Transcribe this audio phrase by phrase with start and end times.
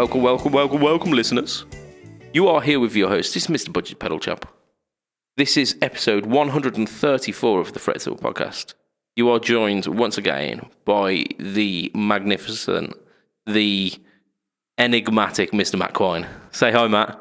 [0.00, 1.66] Welcome, welcome, welcome, welcome, welcome, listeners.
[2.32, 3.34] You are here with your host.
[3.34, 3.70] This is Mr.
[3.70, 4.46] Budget Pedal Chap.
[5.36, 8.72] This is episode 134 of the Fret Talk podcast.
[9.14, 12.94] You are joined once again by the magnificent,
[13.44, 13.92] the
[14.78, 15.78] enigmatic Mr.
[15.78, 16.26] Matt Quine.
[16.50, 17.20] Say hi, Matt.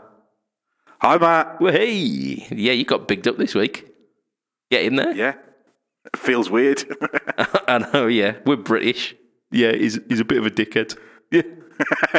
[1.02, 1.60] Hi, Matt.
[1.60, 3.94] Well, hey, yeah, you got bigged up this week.
[4.72, 5.12] Get in there.
[5.12, 5.34] Yeah.
[6.06, 6.86] It feels weird.
[7.68, 8.08] I know.
[8.08, 9.18] Yeah, we're British.
[9.52, 10.98] Yeah, he's he's a bit of a dickhead.
[11.30, 11.42] Yeah.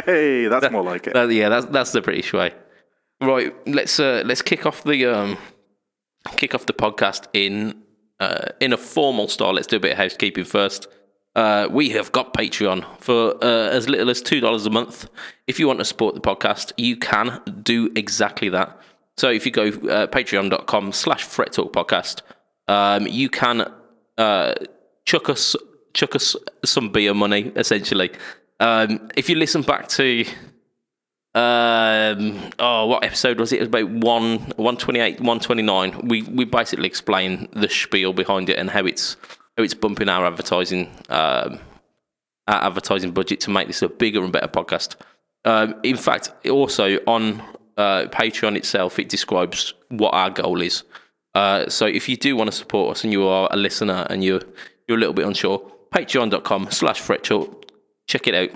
[0.05, 1.13] Hey, that's more like it.
[1.13, 2.53] That- yeah, that's that's the British way.
[3.21, 5.37] Right, let's uh, let's kick off the um,
[6.37, 7.81] kick off the podcast in
[8.19, 9.53] uh, in a formal style.
[9.53, 10.87] Let's do a bit of housekeeping first.
[11.35, 15.07] Uh, we have got Patreon for uh, as little as two dollars a month.
[15.47, 18.77] If you want to support the podcast, you can do exactly that.
[19.17, 22.21] So if you go uh, patreon.com slash fret talk podcast,
[22.67, 23.71] um, you can
[24.17, 24.55] uh,
[25.05, 25.55] chuck us
[25.93, 28.09] chuck us some beer money essentially.
[28.61, 30.23] Um, if you listen back to
[31.33, 33.57] um, oh, what episode was it?
[33.57, 36.07] It was about one, one twenty eight, one twenty nine.
[36.07, 39.17] We we basically explain the spiel behind it and how it's
[39.57, 41.59] how it's bumping our advertising um,
[42.47, 44.95] our advertising budget to make this a bigger and better podcast.
[45.45, 47.41] Um, in fact, also on
[47.77, 50.83] uh, Patreon itself, it describes what our goal is.
[51.33, 54.23] Uh, so if you do want to support us and you are a listener and
[54.23, 54.41] you're
[54.87, 55.59] you're a little bit unsure,
[55.93, 57.60] patreon.com slash fret talk,
[58.11, 58.49] check it out.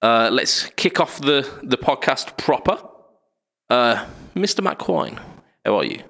[0.00, 2.78] Uh, let's kick off the, the podcast proper.
[3.68, 4.62] Uh, Mr.
[4.62, 5.20] Matt Quine,
[5.64, 6.02] how are you?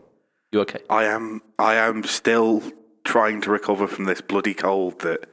[0.52, 0.80] You okay?
[0.88, 2.62] I am I am still
[3.04, 5.26] trying to recover from this bloody cold that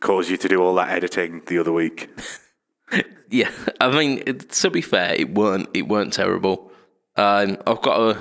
[0.00, 2.10] caused you to do all that editing the other week.
[3.28, 3.50] Yeah,
[3.80, 6.70] I mean, it, to be fair, it weren't it weren't terrible.
[7.16, 8.18] Um, I've got a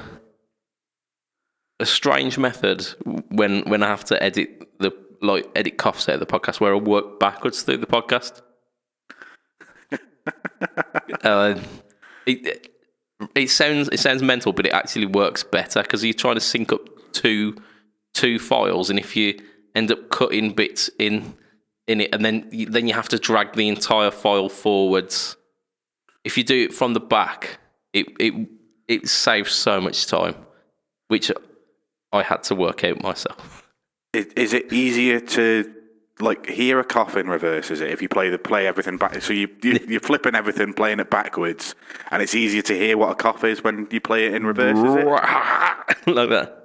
[1.79, 2.81] a strange method
[3.29, 6.73] when when I have to edit the like edit coughs out of the podcast where
[6.73, 8.41] I work backwards through the podcast.
[11.23, 11.59] uh,
[12.25, 12.71] it
[13.35, 16.71] it sounds it sounds mental, but it actually works better because you're trying to sync
[16.73, 16.81] up
[17.13, 17.55] two
[18.13, 19.39] two files, and if you
[19.75, 21.35] end up cutting bits in
[21.87, 25.37] in it, and then you- then you have to drag the entire file forwards.
[26.23, 27.59] If you do it from the back,
[27.93, 28.33] it it
[28.87, 30.35] it saves so much time,
[31.07, 31.31] which
[32.11, 33.64] I had to work out myself.
[34.15, 35.71] Is, is it easier to
[36.19, 37.69] like hear a cough in reverse?
[37.71, 39.21] Is it if you play the play everything back?
[39.21, 41.75] So you, you you're flipping everything, playing it backwards,
[42.11, 44.77] and it's easier to hear what a cough is when you play it in reverse.
[44.77, 45.05] Is it?
[46.07, 46.61] like that.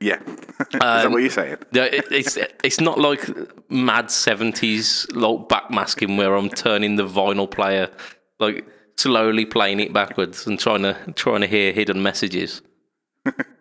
[0.00, 0.20] Yeah.
[0.60, 1.54] is that what you're saying?
[1.54, 3.28] Um, no, it, it's it's not like
[3.70, 7.90] mad seventies like backmasking where I'm turning the vinyl player
[8.38, 8.64] like
[8.96, 12.62] slowly playing it backwards and trying to trying to hear hidden messages.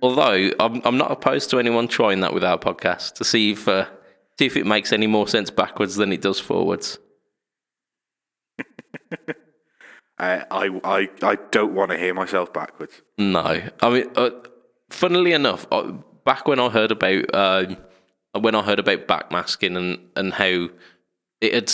[0.01, 3.67] Although I'm I'm not opposed to anyone trying that with our podcast to see if
[3.67, 3.85] uh,
[4.37, 6.97] see if it makes any more sense backwards than it does forwards.
[10.17, 13.01] I I I, I don't want to hear myself backwards.
[13.17, 14.29] No, I mean, uh,
[14.89, 15.91] funnily enough, uh,
[16.23, 17.77] back when I heard about um,
[18.39, 20.69] when I heard about backmasking and and how
[21.41, 21.71] it had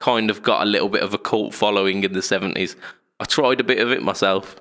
[0.00, 2.76] kind of got a little bit of a cult following in the seventies,
[3.18, 4.60] I tried a bit of it myself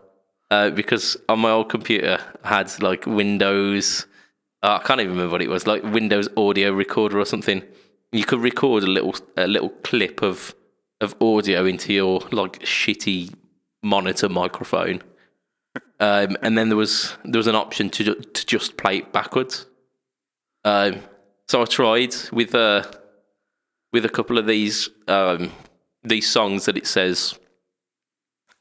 [0.51, 4.05] uh, because on my old computer I had like Windows.
[4.61, 7.63] Uh, I can't even remember what it was, like Windows Audio Recorder or something.
[8.11, 10.55] You could record a little a little clip of
[11.01, 13.33] of audio into your like shitty
[13.81, 15.01] monitor microphone.
[15.99, 19.65] Um, and then there was there was an option to to just play it backwards.
[20.65, 21.03] Um,
[21.47, 22.83] so I tried with uh,
[23.93, 25.51] with a couple of these um,
[26.03, 27.37] these songs that it says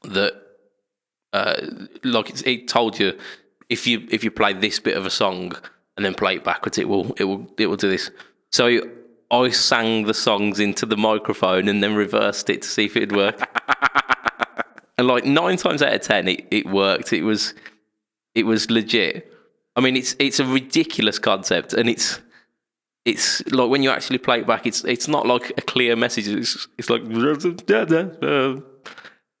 [0.03, 0.33] that
[1.33, 1.61] uh,
[2.03, 3.17] like it's, it told you
[3.69, 5.53] if you if you play this bit of a song
[5.95, 8.11] and then play it backwards, it will it will it will do this.
[8.51, 8.81] So
[9.31, 13.15] I sang the songs into the microphone and then reversed it to see if it'd
[13.15, 13.39] work.
[14.97, 17.13] and like nine times out of ten, it, it worked.
[17.13, 17.53] It was
[18.33, 19.31] it was legit.
[19.75, 22.19] I mean, it's it's a ridiculous concept, and it's
[23.05, 26.27] it's like when you actually play it back, it's it's not like a clear message.
[26.27, 27.03] It's it's like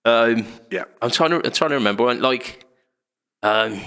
[0.05, 0.85] um, Yeah.
[1.01, 2.13] I'm trying to I'm trying to remember.
[2.13, 2.65] Like,
[3.43, 3.81] um,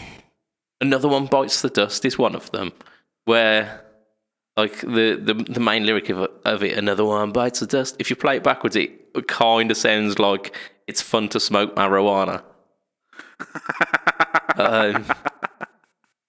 [0.81, 2.73] another one bites the dust is one of them,
[3.25, 3.83] where
[4.57, 7.97] like the the, the main lyric of, of it, another one bites the dust.
[7.99, 10.57] If you play it backwards, it kind of sounds like
[10.87, 12.43] it's fun to smoke marijuana.
[14.57, 15.05] um,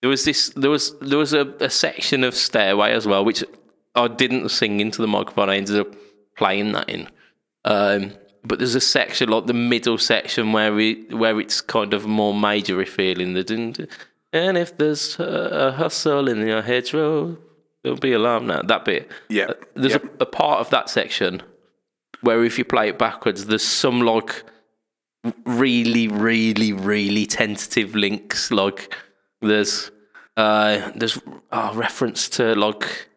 [0.01, 0.49] there was this.
[0.49, 3.43] There was there was a, a section of Stairway as well, which
[3.95, 5.49] I didn't sing into the microphone.
[5.49, 5.95] I ended up
[6.35, 7.09] playing that in.
[7.65, 8.13] Um,
[8.45, 12.33] but there's a section like the middle section where it where it's kind of more
[12.33, 13.33] majory feeling.
[13.33, 13.87] The dun-
[14.31, 17.37] and if there's a, a hustle in your hedgerow,
[17.83, 18.61] don't be alarmed now.
[18.63, 19.09] That bit.
[19.29, 19.45] Yeah.
[19.45, 20.03] Uh, there's Yep.
[20.19, 21.41] a, a part of that section
[22.21, 24.43] where if you play it backwards, there's some like
[25.45, 28.51] really, really, really tentative links.
[28.51, 28.93] Like
[29.41, 29.91] there's
[30.37, 31.19] uh there's
[31.51, 33.07] a reference to like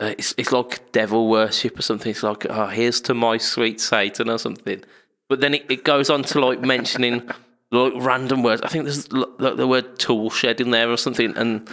[0.00, 2.10] uh, it's it's like devil worship or something.
[2.10, 4.82] It's like oh here's to my sweet Satan or something.
[5.28, 7.28] But then it, it goes on to like mentioning
[7.70, 8.62] like random words.
[8.62, 11.68] I think there's like the word tool shed in there or something, and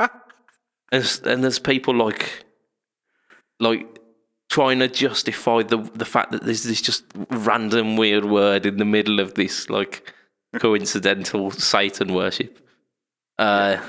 [0.92, 2.44] and, and there's people like
[3.58, 3.98] like
[4.48, 8.84] trying to justify the the fact that there's this just random weird word in the
[8.84, 10.12] middle of this like
[10.58, 12.58] coincidental Satan worship.
[13.38, 13.80] Uh,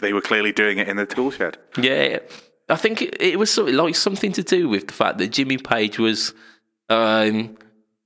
[0.00, 1.58] They were clearly doing it in the tool shed.
[1.78, 2.18] yeah,
[2.68, 5.56] I think it, it was something like something to do with the fact that Jimmy
[5.58, 6.34] Page was,
[6.88, 7.56] um,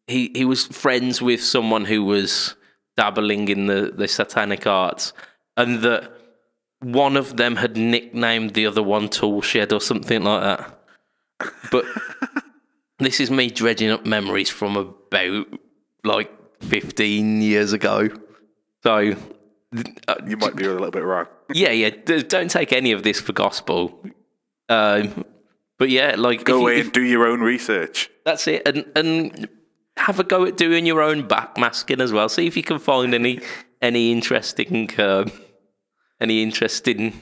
[0.06, 2.54] he he was friends with someone who was
[2.96, 5.12] dabbling in the the satanic arts,
[5.56, 6.12] and that
[6.80, 10.78] one of them had nicknamed the other one Tool Shed or something like that.
[11.70, 11.84] But
[12.98, 15.46] this is me dredging up memories from about
[16.04, 16.30] like
[16.62, 18.10] fifteen years ago.
[18.82, 19.14] So.
[20.06, 21.26] uh, You might be a little bit wrong.
[21.52, 21.90] Yeah, yeah.
[21.90, 24.00] Don't take any of this for gospel.
[24.68, 25.24] Um,
[25.78, 28.10] but yeah, like Go if you- away if- and do your own research.
[28.24, 29.48] that's it, and and
[29.96, 32.28] have a go at doing your own backmasking as well.
[32.28, 33.40] See if you can find any
[33.80, 35.30] any interesting um,
[36.20, 37.12] any interesting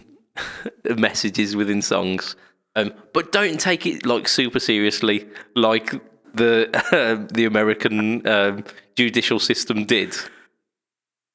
[0.97, 2.37] messages within songs.
[2.77, 5.91] Um, but don't take it like super seriously, like
[6.35, 8.65] the the American um,
[8.97, 10.15] judicial system did.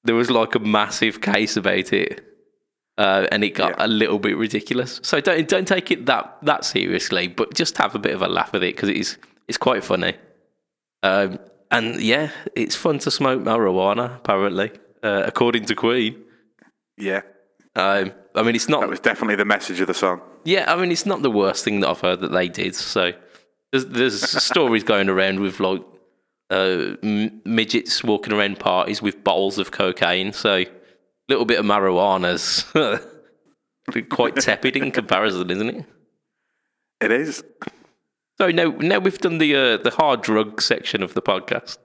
[0.05, 2.25] There was like a massive case about it,
[2.99, 3.85] uh, and it got Yeah.
[3.85, 4.99] a little bit ridiculous.
[5.03, 8.27] So don't don't take it that that seriously, but just have a bit of a
[8.27, 9.17] laugh with it because it is
[9.47, 10.13] it's quite funny.
[11.01, 11.39] Um,
[11.71, 14.15] and yeah, it's fun to smoke marijuana.
[14.17, 14.71] Apparently,
[15.03, 16.23] uh, according to Queen.
[16.97, 17.21] Yeah,
[17.75, 18.81] Um, I mean, it's not.
[18.81, 20.19] that was definitely the message of the song.
[20.43, 22.75] Yeah, I mean, it's not the worst thing that I've heard that they did.
[22.75, 23.13] So
[23.71, 25.81] there's, there's stories going around with like
[26.49, 30.33] uh, m- midgets walking around parties with bottles of cocaine.
[30.33, 30.65] So
[31.29, 32.65] little bit of marijuana's
[34.09, 35.85] quite tepid in comparison, isn't it?
[37.01, 37.43] It is.
[38.39, 41.77] So now, now we've done the uh, the hard drug section of the podcast.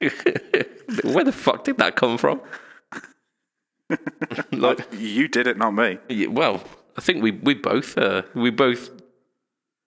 [1.04, 2.40] Where the fuck did that come from?
[4.52, 5.98] like, You did it, not me.
[6.08, 6.62] Yeah, well,
[6.96, 8.90] I think we we both uh, we both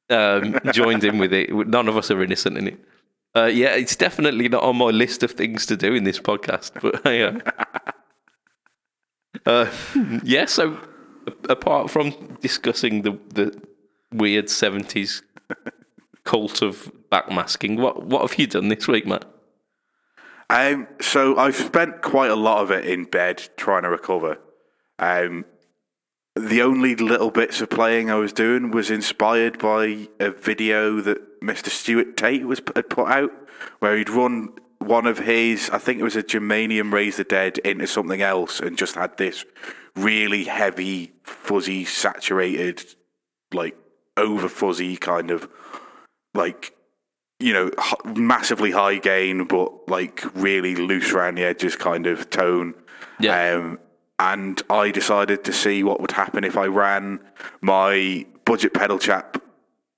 [0.10, 1.50] um, joined in with it.
[1.54, 2.80] None of us are innocent in it.
[3.36, 6.72] Uh, yeah, it's definitely not on my list of things to do in this podcast.
[6.82, 7.40] But yeah,
[9.48, 9.72] uh,
[10.24, 10.46] yeah.
[10.46, 10.78] So
[11.50, 13.62] apart from discussing the the
[14.12, 15.24] weird seventies
[16.24, 19.26] cult of backmasking, what what have you done this week, Matt?
[20.50, 24.40] Um, so I've spent quite a lot of it in bed trying to recover.
[24.98, 25.46] Um,
[26.36, 31.42] the only little bits of playing I was doing was inspired by a video that
[31.42, 31.70] Mr.
[31.70, 33.32] Stuart Tate was had put out,
[33.80, 34.50] where he'd run
[34.80, 38.60] one of his, I think it was a Germanium Raise the Dead, into something else,
[38.60, 39.46] and just had this
[39.96, 42.84] really heavy, fuzzy, saturated,
[43.54, 43.78] like
[44.16, 45.50] over fuzzy kind of
[46.34, 46.74] like
[47.40, 52.30] you know, h- massively high gain, but like really loose around the edges kind of
[52.30, 52.74] tone.
[53.20, 53.56] Yeah.
[53.56, 53.80] Um,
[54.20, 57.20] and I decided to see what would happen if I ran
[57.62, 59.42] my budget pedal chap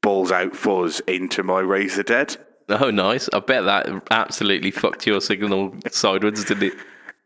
[0.01, 2.37] balls out fuzz into my Razor Dead.
[2.81, 3.29] Oh, nice!
[3.33, 6.73] I bet that absolutely fucked your signal sideways, didn't it?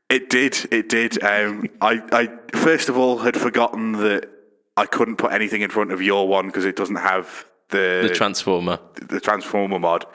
[0.10, 0.58] It did.
[0.72, 1.24] It did.
[1.24, 4.30] Um, I, I first of all had forgotten that
[4.78, 8.14] I couldn't put anything in front of your one because it doesn't have the The
[8.14, 8.80] transformer.
[9.10, 10.06] the transformer mod.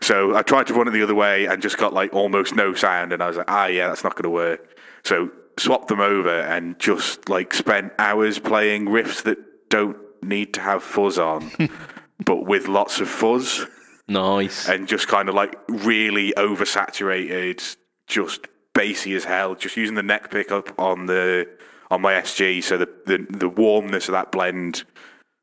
[0.00, 2.74] So I tried to run it the other way and just got like almost no
[2.74, 4.76] sound, and I was like, ah, yeah, that's not going to work.
[5.04, 9.38] So swapped them over and just like spent hours playing riffs that
[9.70, 11.50] don't need to have fuzz on,
[12.24, 13.66] but with lots of fuzz,
[14.08, 14.68] Nice.
[14.68, 19.54] and just kind of like really oversaturated, just bassy as hell.
[19.54, 21.48] Just using the neck pickup on the
[21.90, 24.84] on my SG, so the the, the warmness of that blend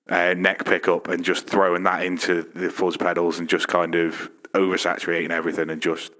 [0.09, 4.29] uh, neck pickup and just throwing that into the fuzz pedals and just kind of
[4.53, 6.11] oversaturating everything and just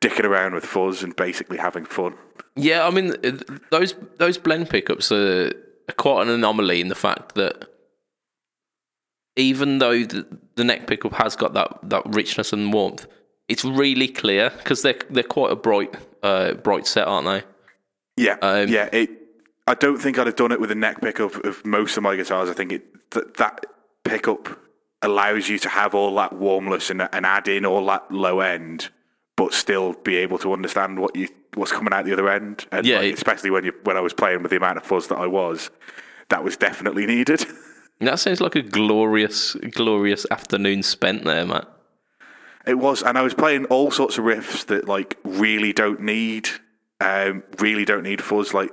[0.00, 2.14] dicking around with fuzz and basically having fun.
[2.56, 3.14] Yeah, I mean
[3.70, 5.52] those those blend pickups are,
[5.88, 7.68] are quite an anomaly in the fact that
[9.38, 10.26] even though the,
[10.56, 13.06] the neck pickup has got that, that richness and warmth,
[13.48, 17.42] it's really clear because they're they're quite a bright uh, bright set, aren't they?
[18.22, 18.88] Yeah, Um, yeah.
[18.92, 19.10] It.
[19.66, 22.16] I don't think I'd have done it with a neck pickup of most of my
[22.16, 22.48] guitars.
[22.50, 23.64] I think it that that
[24.04, 24.58] pickup
[25.02, 28.88] allows you to have all that warmness and, and add in all that low end,
[29.36, 32.66] but still be able to understand what you what's coming out the other end.
[32.72, 34.84] And Yeah, like, it- especially when you when I was playing with the amount of
[34.84, 35.70] fuzz that I was,
[36.30, 37.44] that was definitely needed.
[38.00, 41.68] That sounds like a glorious, glorious afternoon spent there, Matt.
[42.66, 46.48] It was, and I was playing all sorts of riffs that like really don't need,
[47.00, 48.54] um, really don't need fuzz.
[48.54, 48.70] Like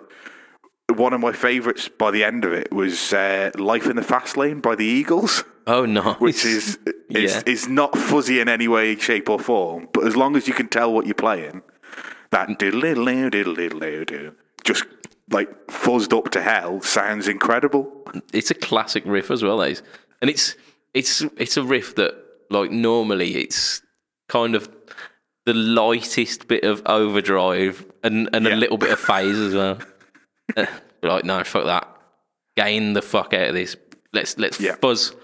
[0.94, 4.38] one of my favourites by the end of it was uh, "Life in the Fast
[4.38, 6.78] Lane" by the Eagles, Oh no, which is
[7.10, 7.42] is, Yeah.
[7.46, 9.88] is not fuzzy in any way, shape, or form.
[9.94, 11.62] But as long as you can tell what you're playing,
[12.32, 14.32] that diddle diddle diddle diddle
[14.64, 14.84] just
[15.32, 17.92] like fuzzed up to hell sounds incredible.
[18.34, 19.84] it's a classic riff as well, that is.
[20.22, 20.56] And it's
[20.94, 22.16] it's it's a riff that
[22.50, 23.82] like normally it's
[24.30, 24.70] kind of
[25.46, 29.80] the lightest bit of overdrive and, and a little bit of phase as well.
[30.56, 30.66] Uh,
[31.02, 31.88] like no, fuck that.
[32.56, 33.76] Gain the fuck out of this.
[34.14, 34.76] Let's let's Yeah.
[34.76, 35.16] fuzz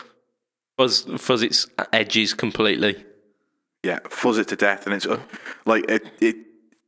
[0.77, 3.05] fuzz fuzz its edges completely.
[3.83, 5.19] Yeah, fuzz it to death, and it's uh,
[5.67, 6.35] like it, it.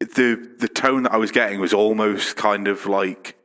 [0.04, 3.36] The the tone that I was getting was almost kind of like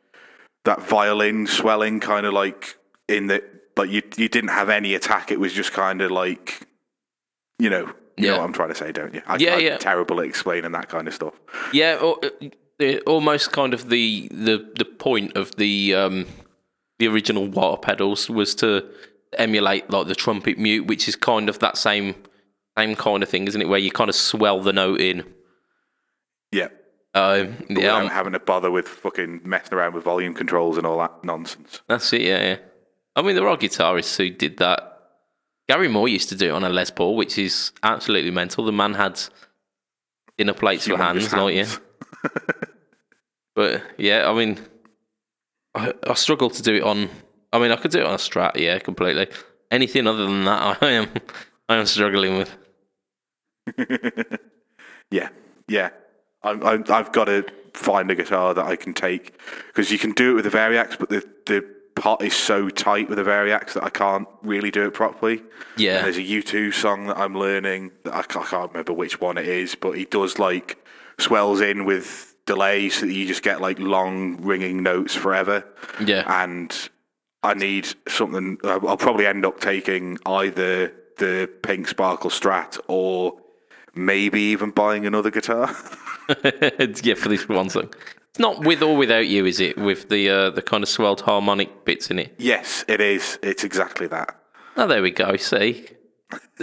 [0.65, 2.77] that violin swelling, kind of like
[3.09, 3.43] in the
[3.77, 5.31] like you you didn't have any attack.
[5.31, 6.67] It was just kind of like,
[7.59, 7.87] you know,
[8.17, 8.31] you Yeah.
[8.33, 9.23] know what I'm trying to say, don't you?
[9.27, 9.77] I, Yeah, I'm yeah.
[9.79, 11.35] Terrible at explaining that kind of stuff.
[11.73, 12.19] Yeah, or,
[12.81, 16.27] uh, almost kind of the the the point of the um
[16.99, 18.85] the original wah-wah pedals was to
[19.35, 22.15] emulate like the trumpet mute, which is kind of that same
[22.77, 23.69] same kind of thing, isn't it?
[23.69, 25.25] Where you kind of swell the note in.
[27.15, 30.99] Um, yeah, um, having to bother with fucking messing around with volume controls and all
[30.99, 31.81] that nonsense.
[31.89, 32.23] that's it.
[32.23, 32.57] Yeah, yeah.
[33.17, 34.85] I mean, there are guitarists who did that.
[35.69, 38.65] Gary Moore used to do it on a Les Paul, which is absolutely mental.
[38.65, 39.21] The man had
[40.39, 41.67] inner plates for Humongous hands, like yeah.
[43.55, 44.59] But yeah, I mean,
[45.75, 47.11] I, I struggle to do it on.
[47.53, 49.27] I mean, I could do it on a Strat, yeah, completely.
[49.71, 51.09] Anything other than that, I am,
[51.69, 52.57] I am struggling with.
[55.11, 55.31] Yeah,
[55.69, 55.91] yeah.
[56.43, 60.13] I'm, I'm, I've got to find a guitar that I can take because you can
[60.13, 61.65] do it with the Variax, but the the
[62.01, 65.43] pot is so tight with the Variax that I can't really do it properly.
[65.77, 65.97] Yeah.
[65.97, 67.91] And there's a U2 song that I'm learning.
[68.05, 70.79] That I, ca- I can't remember which one it is, but he does like
[71.19, 75.65] swells in with delays so that you just get like long ringing notes forever.
[76.05, 76.73] Yeah, And
[77.43, 78.59] I need something.
[78.63, 83.41] I'll probably end up taking either the Pink Sparkle Strat or
[83.95, 85.75] maybe even buying another guitar.
[87.03, 87.93] yeah, for this one song.
[88.31, 89.79] It's not with or without you, is it?
[89.79, 92.35] With the uh, the kind of swelled harmonic bits in it.
[92.39, 93.39] yes, it is.
[93.43, 94.39] It's exactly that.
[94.77, 95.37] Oh, there we go.
[95.37, 95.89] See,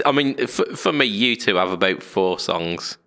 [0.06, 2.98] I mean, for, for me, U2 have about four songs,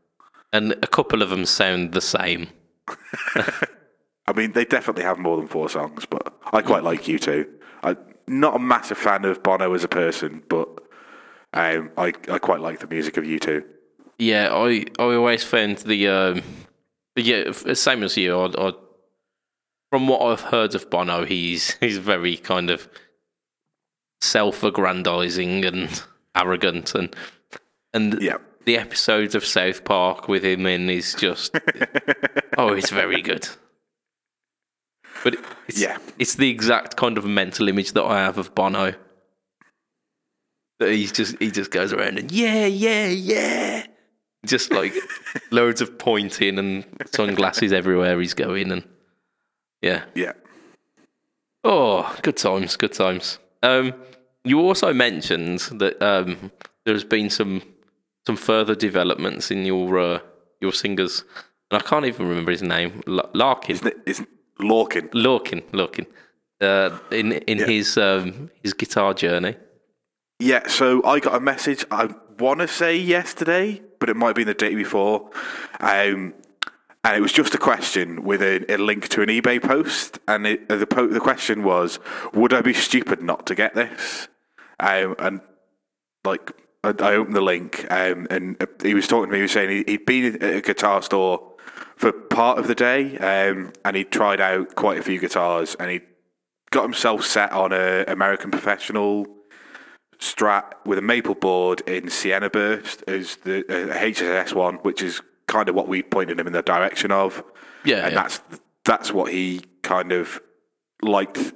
[0.53, 2.49] and a couple of them sound the same.
[3.37, 7.47] I mean, they definitely have more than four songs, but I quite like U2.
[7.83, 7.97] I'm
[8.27, 10.69] not a massive fan of Bono as a person, but
[11.55, 13.65] um, I I quite like the music of U2.
[14.19, 16.43] Yeah, I I always found the um,
[17.17, 18.37] yeah same as you.
[18.39, 18.73] I, I,
[19.91, 22.89] from what I've heard of Bono, he's he's very kind of
[24.21, 26.03] self-aggrandizing and
[26.35, 27.15] arrogant, and
[27.95, 28.39] and Yeah.
[28.65, 31.57] the episodes of South Park with him in is just
[32.59, 33.49] oh, it's very good.
[35.25, 35.37] But
[35.69, 35.99] it's, Yeah.
[36.19, 38.95] it's the exact kind of mental image that I have of Bono.
[40.81, 43.87] That he's just he just goes around and yeah, yeah, yeah,
[44.47, 44.95] just like
[45.51, 48.87] loads of pointing and sunglasses everywhere he's going and
[49.83, 50.05] yeah.
[50.15, 50.33] Yeah.
[51.65, 53.39] Oh, good times, good times.
[53.63, 53.95] Um,
[54.45, 56.51] you also mentioned that um,
[56.85, 57.63] there's been some
[58.27, 60.19] some further developments in your uh,
[60.61, 61.25] your singers,
[61.71, 63.03] and I can't even remember his name.
[63.07, 63.97] L- Larkin, Isn't it?
[64.07, 64.29] Isn't
[64.61, 65.09] Lorcan?
[65.13, 66.07] Larkin, Larkin.
[66.61, 69.57] Uh, in in his um, his guitar journey.
[70.41, 74.45] Yeah, so I got a message, I want to say yesterday, but it might be
[74.45, 75.31] the day before.
[75.81, 76.35] Um,
[77.05, 80.19] and it was just a question with a, a link to an eBay post.
[80.27, 81.99] And it, the, po- the question was,
[82.35, 84.29] would I be stupid not to get this?
[84.81, 85.41] Um, and
[86.25, 86.53] like,
[86.85, 89.71] I, I opened the link um, and he was talking to me, he was saying
[89.71, 91.55] he, he'd been at a guitar store
[91.97, 95.91] for part of the day um, and he'd tried out quite a few guitars and
[95.91, 96.01] he
[96.71, 99.27] got himself set on a American Professional
[100.19, 105.21] Strat with a maple board in Sienna Burst as the uh, HSS one, which is
[105.47, 107.45] kind of what we pointed him in the direction of.
[107.85, 108.23] Yeah, and yeah.
[108.23, 108.41] that's
[108.85, 110.41] that's what he kind of
[111.03, 111.53] liked.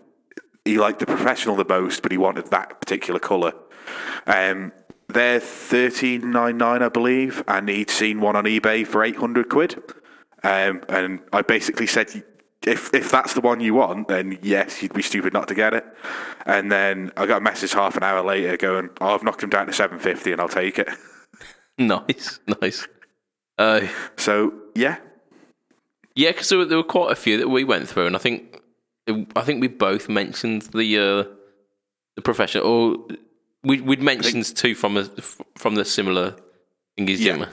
[0.65, 3.53] He liked the professional the most, but he wanted that particular color.
[4.27, 4.73] Um,
[5.09, 9.49] they're thirteen nine nine, I believe, and he'd seen one on eBay for eight hundred
[9.49, 9.83] quid.
[10.45, 12.25] Um, and I basically said,
[12.67, 15.75] if if that's the one you want, then yes, you'd be stupid not to get
[15.75, 15.85] it.
[16.47, 19.51] And then I got a message half an hour later going, oh, I've knocked him
[19.51, 20.89] down to seven fifty, and I'll take it.
[21.79, 22.87] Nice, nice.
[23.59, 23.81] Uh,
[24.17, 24.99] So yeah,
[26.15, 28.19] yeah, because there, were- there were quite a few that we went through, and I
[28.19, 28.61] think
[29.35, 31.25] I think we both mentioned the uh,
[32.17, 32.67] the professional.
[32.67, 32.97] Or
[33.65, 35.05] we we'd mentioned two from a
[35.57, 36.37] from the similar
[36.99, 37.47] thingies, Yeah.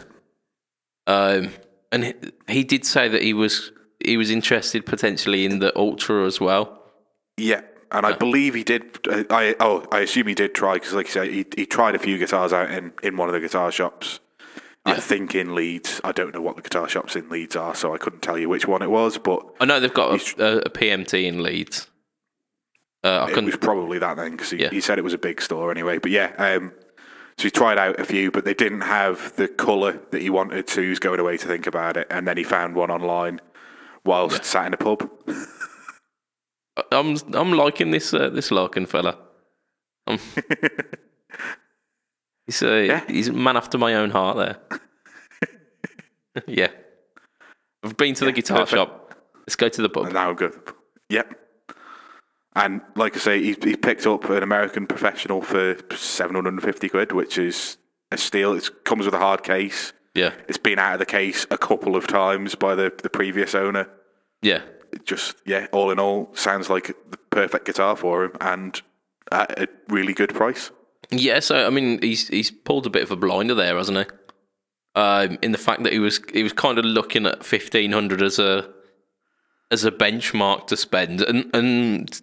[1.08, 1.52] Um,
[1.92, 2.14] and he,
[2.50, 3.72] he did say that he was
[4.04, 6.82] he was interested potentially in the ultra as well.
[7.38, 9.00] Yeah, and I believe he did.
[9.08, 11.96] Uh, I oh, I assume he did try because, like you say, he, he tried
[11.96, 14.20] a few guitars out in, in one of the guitar shops.
[14.86, 16.02] I think in Leeds.
[16.04, 18.50] I don't know what the guitar shops in Leeds are, so I couldn't tell you
[18.50, 21.88] which one it was, but I know they've got a, a, a PMT in Leeds.
[23.04, 24.70] Uh, I it was probably that then because he, Yeah.
[24.72, 26.00] he said it was a big store anyway.
[26.00, 26.74] But yeah, um,
[27.38, 30.70] so he tried out a few, but they didn't have the colour that he wanted,
[30.70, 33.40] so he was going away to think about it, and then he found one online
[34.10, 35.10] whilst sat in a pub.
[36.92, 39.18] I'm I'm liking this uh, this Larkin fella.
[40.08, 40.20] Um,
[42.46, 43.02] he's uh, Yeah.
[43.08, 44.58] he's a man after my own heart there.
[46.48, 46.68] yeah,
[47.84, 48.76] I've been to the guitar perfect.
[48.78, 49.16] shop.
[49.42, 50.06] Let's go to the pub.
[50.06, 50.52] And now I'm.
[51.10, 51.36] Yep.
[52.56, 57.38] And like I say, he, he picked up an American professional for 750 quid, which
[57.38, 57.78] is
[58.12, 58.54] a steal.
[58.54, 59.94] It comes with a hard case.
[60.16, 63.54] Yeah, It's been out of the case a couple of times by the, the previous
[63.56, 63.88] owner.
[64.42, 68.82] Yeah, It just, yeah, all in all, sounds like the perfect guitar for him and
[69.32, 70.72] at a really good price.
[71.12, 71.40] yeah.
[71.40, 74.06] So I mean, he's he's pulled a bit of a blinder there, hasn't he?
[74.96, 78.22] Um, in the fact that he was he was kind of looking at fifteen hundred
[78.22, 78.70] as a
[79.72, 82.22] as a benchmark to spend, and and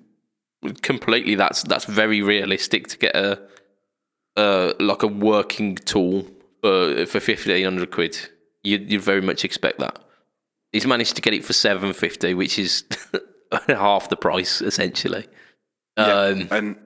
[0.82, 3.40] completely that's that's very realistic to get a
[4.36, 6.26] uh like a working tool
[6.60, 8.18] for for fifteen hundred quid.
[8.64, 10.00] You you very much expect that.
[10.76, 12.84] He's managed to get it for seven fifty, which is
[13.68, 15.26] half the price essentially.
[15.96, 16.76] Um, And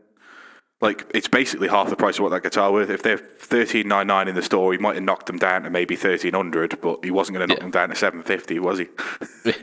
[0.80, 2.88] like, it's basically half the price of what that guitar worth.
[2.88, 5.70] If they're thirteen nine nine in the store, he might have knocked them down to
[5.70, 7.64] maybe thirteen hundred, but he wasn't going to knock Yeah.
[7.64, 8.86] them down to seven fifty, was he?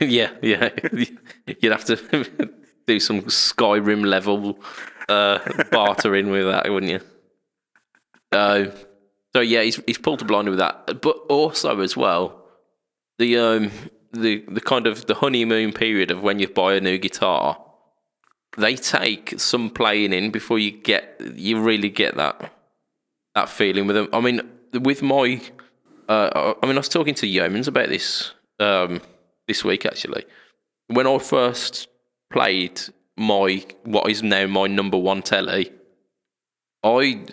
[0.00, 0.68] yeah, yeah.
[1.46, 2.50] You'd have to
[2.86, 4.60] do some Skyrim level
[5.08, 5.38] uh,
[5.72, 7.00] bartering with that, wouldn't you?
[8.30, 8.66] Uh,
[9.34, 12.44] so yeah, he's he's pulled a blinder with that, but also as well,
[13.18, 13.70] the um
[14.12, 17.58] the the kind of the honeymoon period of when you buy a new guitar,
[18.56, 22.52] they take some playing in before you get you really get that
[23.34, 24.08] that feeling with them.
[24.12, 24.40] I mean,
[24.72, 25.40] with my,
[26.08, 29.00] uh, I mean, I was talking to Yeomans about this um,
[29.46, 30.24] this week actually.
[30.88, 31.88] When I first
[32.30, 32.80] played
[33.16, 35.72] my what is now my number one telly,
[36.82, 37.24] I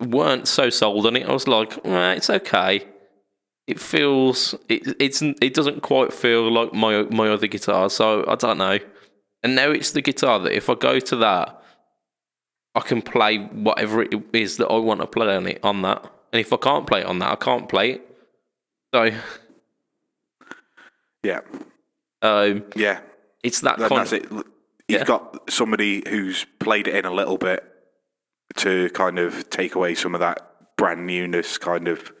[0.00, 1.26] weren't so sold on it.
[1.28, 2.86] I was like, "Nah, it's okay.
[3.66, 8.34] It feels it it's it doesn't quite feel like my my other guitar, so I
[8.34, 8.78] don't know.
[9.42, 11.62] And now it's the guitar that if I go to that,
[12.74, 16.02] I can play whatever it is that I want to play on it on that.
[16.32, 18.16] And if I can't play it on that, I can't play it.
[18.94, 19.10] So
[21.22, 21.40] Yeah,
[22.22, 23.00] um, yeah.
[23.42, 24.46] it's that Then kind that's of it.
[24.88, 25.04] He's Yeah.
[25.04, 27.64] got somebody who's played it in a little bit
[28.56, 32.12] to kind of take away some of that brand newness, kind of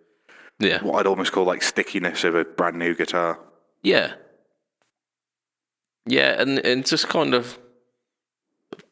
[0.58, 3.38] yeah, what I'd almost call like stickiness of a brand new guitar.
[3.82, 4.14] yeah,
[6.06, 7.58] yeah, and and just kind of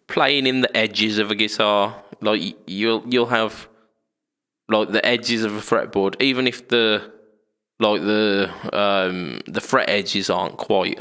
[0.07, 2.03] playing in the edges of a guitar.
[2.21, 3.69] Like you'll you'll have
[4.69, 7.13] like the edges of a fretboard, even if the
[7.79, 11.01] like the um the fret edges aren't quite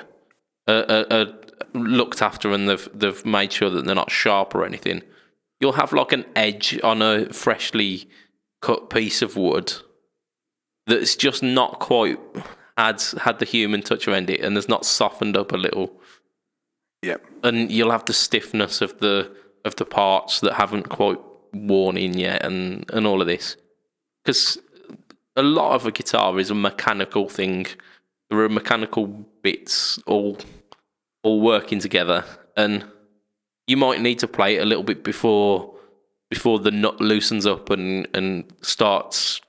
[0.68, 1.26] uh, uh, uh,
[1.74, 5.02] looked after and they've they've made sure that they're not sharp or anything.
[5.60, 8.10] You'll have like an edge on a freshly
[8.62, 9.74] cut piece of wood
[10.88, 12.20] that's just not quite
[12.78, 15.92] had had the human touch around it and there's not softened up a little.
[17.04, 17.26] Yep.
[17.44, 21.20] and you'll have the stiffness of the of the parts that haven't quite
[21.52, 23.58] worn in yet and and all of this.
[24.24, 24.60] Because
[25.36, 27.66] a lot of a guitar is a mechanical thing.
[28.30, 29.08] There are mechanical
[29.42, 30.38] bits all
[31.24, 32.24] all working together
[32.56, 32.86] and
[33.68, 35.74] you might need to play it a little bit before
[36.30, 39.42] before the nut loosens up and and starts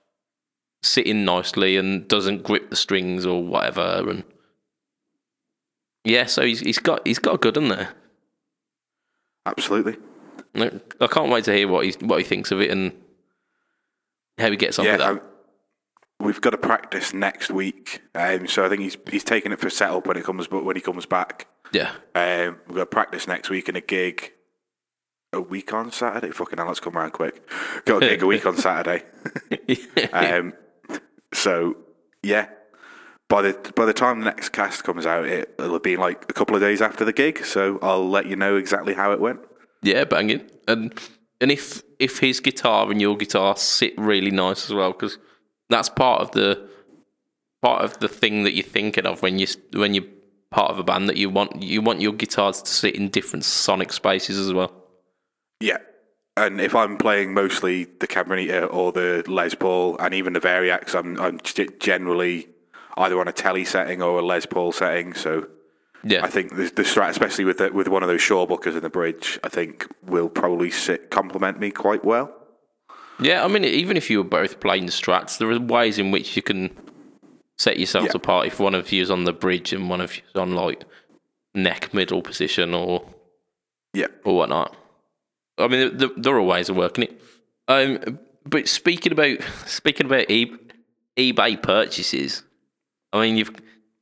[0.83, 4.25] sitting nicely and doesn't grip the strings or whatever and
[6.05, 7.91] yeah so he's, he's got he's got a good one there
[9.45, 9.97] Absolutely.
[10.55, 12.93] I can't wait to hear what he what he thinks of it and
[14.39, 14.93] how he gets on Yeah.
[14.93, 15.11] with that.
[15.11, 15.21] um,
[16.21, 19.69] we've got to practice next week, um, so I think he's he's taking it for
[19.69, 23.27] setup when it comes, but when he comes back, yeah, um, we've got to practice
[23.27, 24.33] next week in a gig.
[25.33, 26.31] A week on Saturday.
[26.31, 27.43] Fucking hell, let's come around quick.
[27.87, 29.03] Got a gig a week on Saturday.
[30.13, 30.53] Um,
[31.33, 31.77] so
[32.23, 32.49] yeah,
[33.29, 36.25] by the by the time the next cast comes out, it, it'll have been like
[36.29, 37.45] a couple of days after the gig.
[37.45, 39.41] So I'll let you know exactly how it went.
[39.83, 40.51] yeah, banging.
[40.69, 40.99] And
[41.41, 45.19] and if if his guitar and your guitar sit really nice as well, because
[45.71, 46.69] that's part of the
[47.63, 50.05] part of the thing that you're thinking of when you when you're
[50.51, 53.45] part of a band that you want you want your guitars to sit in different
[53.45, 54.73] sonic spaces as well.
[55.61, 55.79] Yeah,
[56.37, 60.95] and if I'm playing mostly the Cabernet or the Les Paul and even the Variax,
[60.95, 61.39] I'm I'm
[61.79, 62.49] generally
[62.97, 65.15] either on a telly setting or a Les Paul setting.
[65.15, 65.47] So
[66.05, 68.83] Yeah, I think the, the strat, especially with the, with one of those Shawbuckers in
[68.83, 72.33] the bridge, I think will probably sit complement me quite well.
[73.21, 73.45] yeah.
[73.45, 76.43] I mean, even if you were both playing strats, there are ways in which you
[76.43, 76.71] can
[77.59, 78.17] set yourselves Yeah.
[78.17, 78.47] apart.
[78.47, 80.85] If one of you is on the bridge and one of you is on like
[81.55, 83.05] neck middle position or
[83.95, 84.75] Yeah, or whatnot.
[85.63, 87.21] I mean, there, there are ways of working it.
[87.69, 90.57] Um, but speaking about speaking about e-
[91.17, 92.43] eBay purchases,
[93.13, 93.55] I mean, you've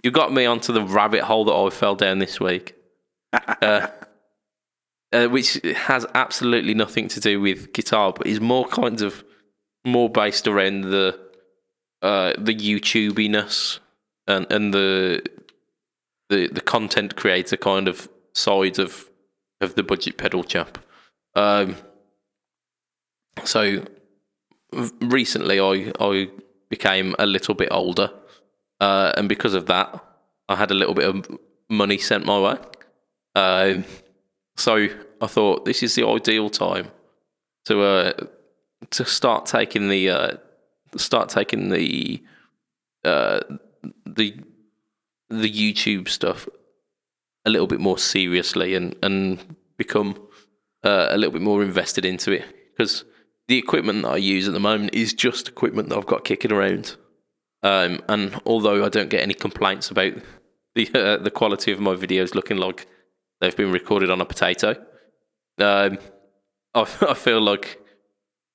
[0.02, 2.74] you got me onto the rabbit hole that I fell down this week,
[3.32, 3.88] uh,
[5.12, 9.24] uh, which has absolutely nothing to do with guitar, but is more kind of
[9.84, 11.18] more based around the
[12.02, 13.78] uh, the YouTubiness
[14.26, 15.22] and and the
[16.28, 19.10] the the content creator kind of side of
[19.60, 20.78] of the budget pedal chap.
[21.34, 21.76] Um,
[23.44, 23.84] so
[25.00, 26.30] recently, I I
[26.68, 28.10] became a little bit older,
[28.80, 30.04] uh, and because of that,
[30.48, 31.26] I had a little bit of
[31.68, 32.56] money sent my way.
[33.34, 33.84] Um,
[34.56, 34.88] so
[35.20, 36.88] I thought this is the ideal time
[37.66, 38.12] to uh,
[38.90, 40.36] to start taking the uh,
[40.96, 42.22] start taking the
[43.04, 43.40] uh,
[44.04, 44.36] the
[45.28, 46.48] the YouTube stuff
[47.44, 50.16] a little bit more seriously and and become
[50.84, 52.44] uh, a little bit more invested into it
[52.76, 53.04] because
[53.48, 56.52] the equipment that I use at the moment is just equipment that I've got kicking
[56.52, 56.96] around.
[57.62, 60.14] Um, and although I don't get any complaints about
[60.74, 62.86] the uh, the quality of my videos looking like
[63.40, 64.70] they've been recorded on a potato,
[65.58, 65.98] um,
[66.74, 67.80] I, I feel like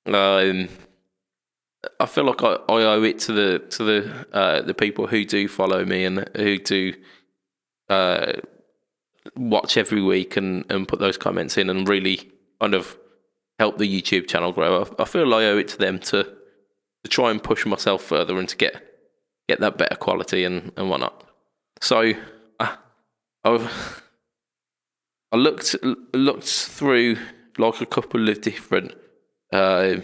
[0.06, 0.68] um,
[2.00, 5.24] I feel like I, I owe it to the to the uh, the people who
[5.24, 6.94] do follow me and who do
[7.88, 8.32] uh,
[9.36, 12.96] watch every week and, and put those comments in and really kind of
[13.58, 14.82] help the YouTube channel grow.
[14.82, 16.24] I, I feel I owe it to them to
[17.04, 18.82] to try and push myself further and to get
[19.48, 21.24] get that better quality and, and whatnot.
[21.80, 22.14] So
[22.58, 22.76] I,
[23.44, 24.02] I've
[25.32, 25.76] I looked
[26.14, 27.16] looked through
[27.58, 28.92] like a couple of different
[29.52, 29.96] uh,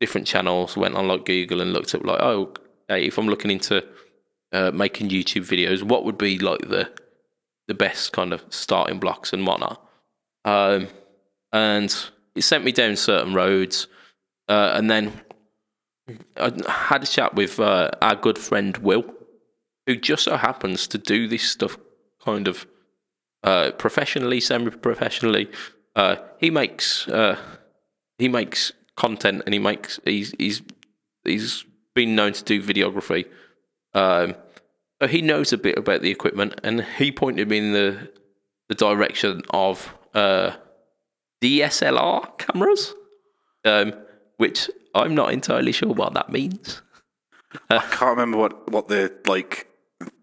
[0.00, 0.76] different channels.
[0.76, 2.54] Went on like Google and looked up like, oh,
[2.88, 3.84] hey, if I'm looking into
[4.52, 6.90] uh, making YouTube videos, what would be like the
[7.70, 9.80] the best kind of starting blocks and whatnot.
[10.44, 10.88] Um,
[11.52, 11.94] and
[12.34, 13.86] it sent me down certain roads,
[14.48, 15.12] uh, and then
[16.36, 19.04] I had a chat with uh, our good friend Will,
[19.86, 21.78] who just so happens to do this stuff
[22.24, 22.66] kind of
[23.44, 25.48] uh, professionally, semi-professionally.
[25.94, 27.38] Uh, he makes uh,
[28.18, 30.62] he makes content, and he makes he's he's
[31.24, 33.26] he's been known to do videography.
[33.94, 34.34] Um,
[35.00, 38.10] so he knows a bit about the equipment, and he pointed me in the
[38.68, 40.52] the direction of uh,
[41.42, 42.94] DSLR cameras,
[43.64, 43.92] um,
[44.36, 46.82] which I'm not entirely sure what that means.
[47.68, 49.66] I can't remember what, what the like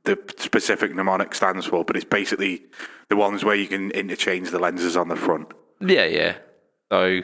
[0.05, 2.63] the specific mnemonic stands for, but it's basically
[3.09, 5.51] the ones where you can interchange the lenses on the front.
[5.81, 6.37] Yeah, yeah.
[6.91, 7.21] So,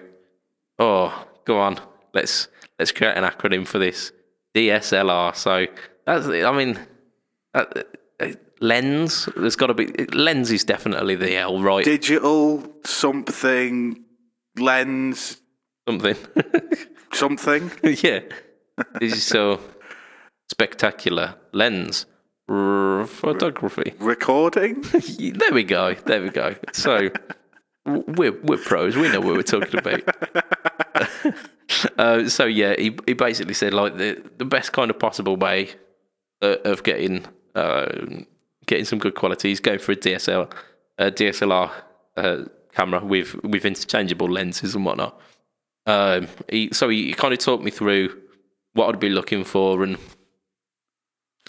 [0.79, 1.79] oh, go on.
[2.13, 4.11] Let's let's create an acronym for this.
[4.55, 5.35] DSLR.
[5.35, 5.67] So
[6.05, 6.79] that's I mean,
[7.53, 7.65] uh,
[8.19, 8.27] uh,
[8.59, 9.27] lens.
[9.35, 11.85] There's got to be lens is definitely the L, right?
[11.85, 14.03] Digital something
[14.57, 15.37] lens
[15.87, 16.15] Something.
[17.13, 17.71] something.
[17.83, 18.21] yeah.
[18.99, 19.59] This is so
[20.49, 21.35] spectacular.
[21.51, 22.05] Lens.
[22.49, 23.93] R- photography.
[23.99, 24.83] Recording?
[25.17, 25.93] There we go.
[25.93, 26.55] There we go.
[26.71, 27.09] So
[27.85, 28.95] we're we're pros.
[28.95, 30.01] We know what we're talking about.
[31.97, 35.71] uh, so yeah, he he basically said like the the best kind of possible way
[36.41, 40.51] uh, of getting getting some good quality is going for a DSL
[40.97, 41.71] a DSLR
[42.17, 45.19] uh, camera with with interchangeable lenses and whatnot.
[45.85, 48.21] Um, he, so he, he kind of talked me through
[48.73, 49.97] what I'd be looking for and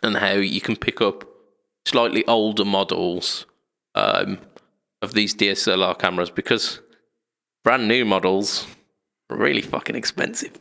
[0.03, 1.25] and how you can pick up
[1.87, 3.47] slightly older models
[3.95, 4.39] um,
[5.03, 6.81] of these DSLR cameras because
[7.63, 8.67] brand new models
[9.31, 10.59] are really fucking expensive.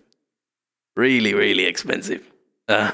[0.95, 2.29] Really, really expensive.
[2.67, 2.91] Uh,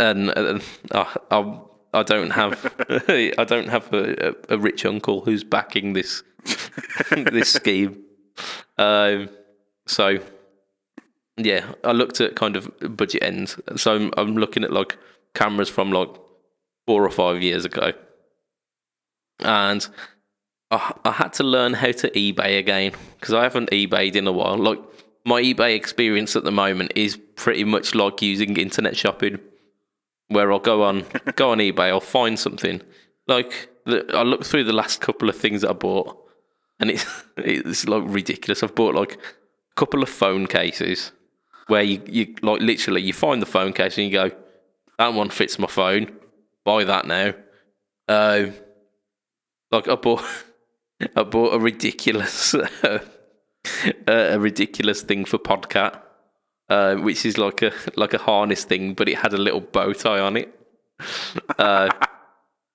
[0.00, 1.60] and uh, I,
[1.92, 2.74] I, don't have
[3.08, 6.22] I don't have a, a, a rich uncle who's backing this
[7.10, 8.02] this scheme.
[8.78, 9.28] Um,
[9.86, 10.18] so
[11.36, 13.58] yeah, I looked at kind of budget ends.
[13.76, 14.96] So I'm, I'm looking at like
[15.34, 16.10] cameras from like
[16.86, 17.92] four or five years ago,
[19.40, 19.86] and
[20.70, 24.32] I, I had to learn how to eBay again because I haven't eBayed in a
[24.32, 24.56] while.
[24.56, 24.80] Like
[25.24, 29.38] my eBay experience at the moment is pretty much like using internet shopping,
[30.30, 31.04] where I'll go on
[31.36, 32.80] go on eBay, I'll find something
[33.26, 36.16] like I look through the last couple of things that I bought,
[36.78, 38.62] and it's it's like ridiculous.
[38.62, 41.12] I've bought like a couple of phone cases
[41.66, 44.30] where you you like literally you find the phone case and you go,
[44.98, 46.10] that one fits my phone.
[46.64, 47.32] Buy that now.
[48.08, 48.54] Um,
[49.70, 50.24] like I bought
[51.16, 52.98] I bought a ridiculous uh,
[54.06, 56.00] a ridiculous thing for Podcat,
[56.70, 59.92] uh, which is like a like a harness thing, but it had a little bow
[59.92, 60.48] tie on it.
[61.58, 61.90] Uh,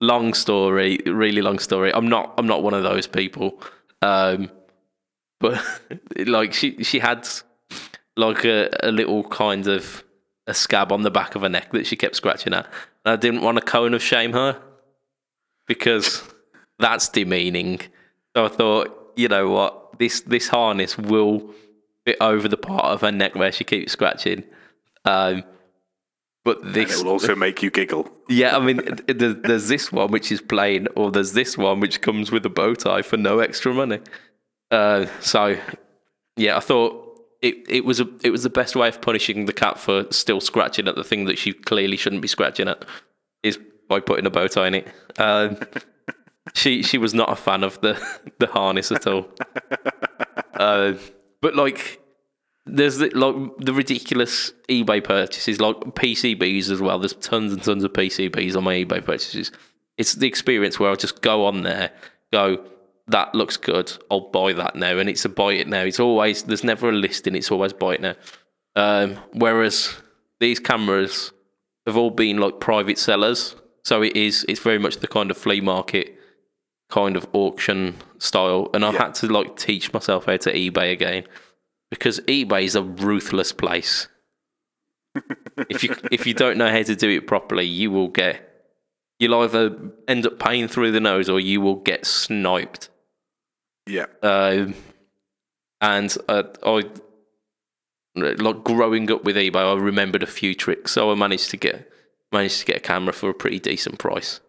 [0.02, 1.92] long story, really long story.
[1.94, 3.60] I'm not I'm not one of those people.
[4.02, 4.52] Um,
[5.40, 5.64] but
[6.28, 7.28] like she she had
[8.18, 10.04] like a, a little kind of
[10.48, 12.66] a scab on the back of her neck that she kept scratching at.
[13.06, 14.62] And I didn't want to cone of shame her
[15.68, 16.22] because
[16.80, 17.80] that's demeaning.
[18.36, 21.54] So I thought, you know what, this this harness will
[22.06, 24.44] fit over the part of her neck where she keeps scratching.
[25.04, 25.44] Um,
[26.44, 28.08] but this will also make you giggle.
[28.30, 31.80] yeah, I mean, th- th- there's this one which is plain, or there's this one
[31.80, 34.00] which comes with a bow tie for no extra money.
[34.70, 35.58] Uh, so,
[36.38, 37.02] yeah, I thought
[37.42, 40.40] it, it was a it was the best way of punishing the cat for still
[40.40, 42.86] scratching at the thing that she clearly shouldn't be scratching at,
[43.42, 43.58] is
[43.90, 44.88] by putting a bow tie in it.
[45.18, 45.58] Um,
[46.54, 48.00] she she was not a fan of the
[48.38, 49.28] the harness at all.
[50.56, 50.94] Uh,
[51.46, 52.02] but like
[52.66, 56.98] there's the, like the ridiculous eBay purchases, like PCBs as well.
[56.98, 59.52] There's tons and tons of PCBs on my eBay purchases.
[59.96, 61.92] It's the experience where I just go on there,
[62.34, 62.66] go,
[63.10, 65.84] that looks good, I'll buy that now, and it's a buy it now.
[65.84, 67.36] It's always there's never a listing.
[67.36, 68.16] It's always buy it now.
[68.76, 69.94] Um, whereas
[70.40, 71.32] these cameras
[71.86, 75.38] have all been like private sellers, so it is it's very much the kind of
[75.38, 76.18] flea market
[76.90, 79.04] kind of auction style, and I Yeah.
[79.06, 81.26] had to like teach myself how to eBay again
[81.90, 84.08] because eBay is a ruthless place.
[85.70, 88.42] if you if you don't know how to do it properly, you will get
[89.20, 89.76] you'll either
[90.08, 92.90] end up paying through the nose or you will get sniped.
[93.88, 94.08] Yeah.
[94.22, 94.74] Um,
[95.80, 96.84] and uh, I
[98.16, 101.92] like growing up with eBay, I remembered a few tricks, so I managed to get
[102.32, 104.40] managed to get a camera for a pretty decent price.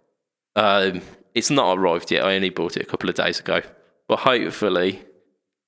[0.57, 1.03] Um,
[1.37, 2.25] it's not arrived yet.
[2.25, 3.61] I only bought it a couple of days ago,
[4.09, 5.05] but hopefully,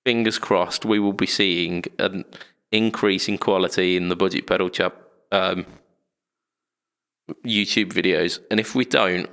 [0.05, 2.25] fingers crossed, we will be seeing an
[2.73, 4.97] increase in quality in the budget pedal chap
[5.31, 5.67] um,
[7.47, 8.41] YouTube videos.
[8.51, 9.31] And if we don't,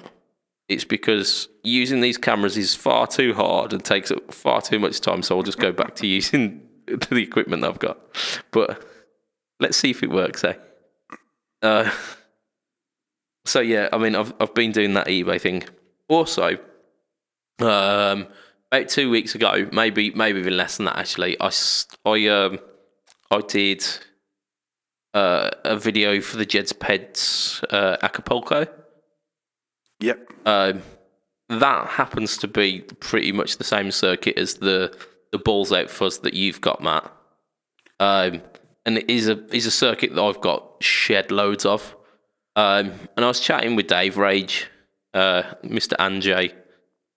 [0.67, 5.00] it's because using these cameras is far too hard and takes up far too much
[5.00, 5.24] time.
[5.24, 7.98] So I'll just go back to using the equipment I've got.
[8.52, 8.86] But
[9.62, 10.56] let's see if it works, eh?
[11.62, 11.89] Uh,
[13.45, 15.63] so yeah, I mean, I've I've been doing that eBay thing.
[16.08, 16.58] Also,
[17.60, 18.28] um,
[18.72, 20.98] about two weeks ago, maybe maybe even less than that.
[20.98, 21.52] Actually, I
[22.06, 22.60] I um
[23.32, 23.84] I did
[25.13, 28.68] uh, a video for the Jeds Peds uh, Acapulco.
[30.02, 30.30] Yep.
[30.46, 30.82] Um,
[31.50, 34.96] that happens to be pretty much the same circuit as the
[35.32, 37.12] the balls out fuzz that you've got, Matt.
[38.00, 38.41] Um,
[38.86, 41.96] and it is a is a circuit that I've got shed loads of.
[42.56, 44.70] Um, and I was chatting with Dave Rage,
[45.15, 45.93] uh, Mr.
[45.97, 46.51] Anjay.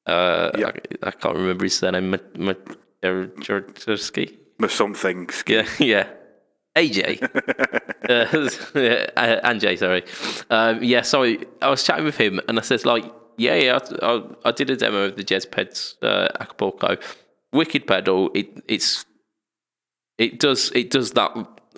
[0.06, 0.68] Uh, Yeah.
[1.02, 2.10] I, I can't remember his surname.
[2.10, 2.54] Ma- Ma-
[3.02, 4.36] Jarczewski?
[4.62, 5.28] Or something.
[5.46, 6.06] Yeah, yeah.
[6.76, 7.22] AJ.
[8.08, 10.04] uh, yeah, Anjay, sorry.
[10.50, 11.24] Um, yeah, so
[11.60, 13.04] I, was chatting with him and I said, like,
[13.36, 16.96] yeah, yeah, I, I, I did a demo of the Jez Peds uh, Acapulco.
[17.52, 18.30] Wicked pedal.
[18.34, 19.06] It it's
[20.18, 21.30] it does it does that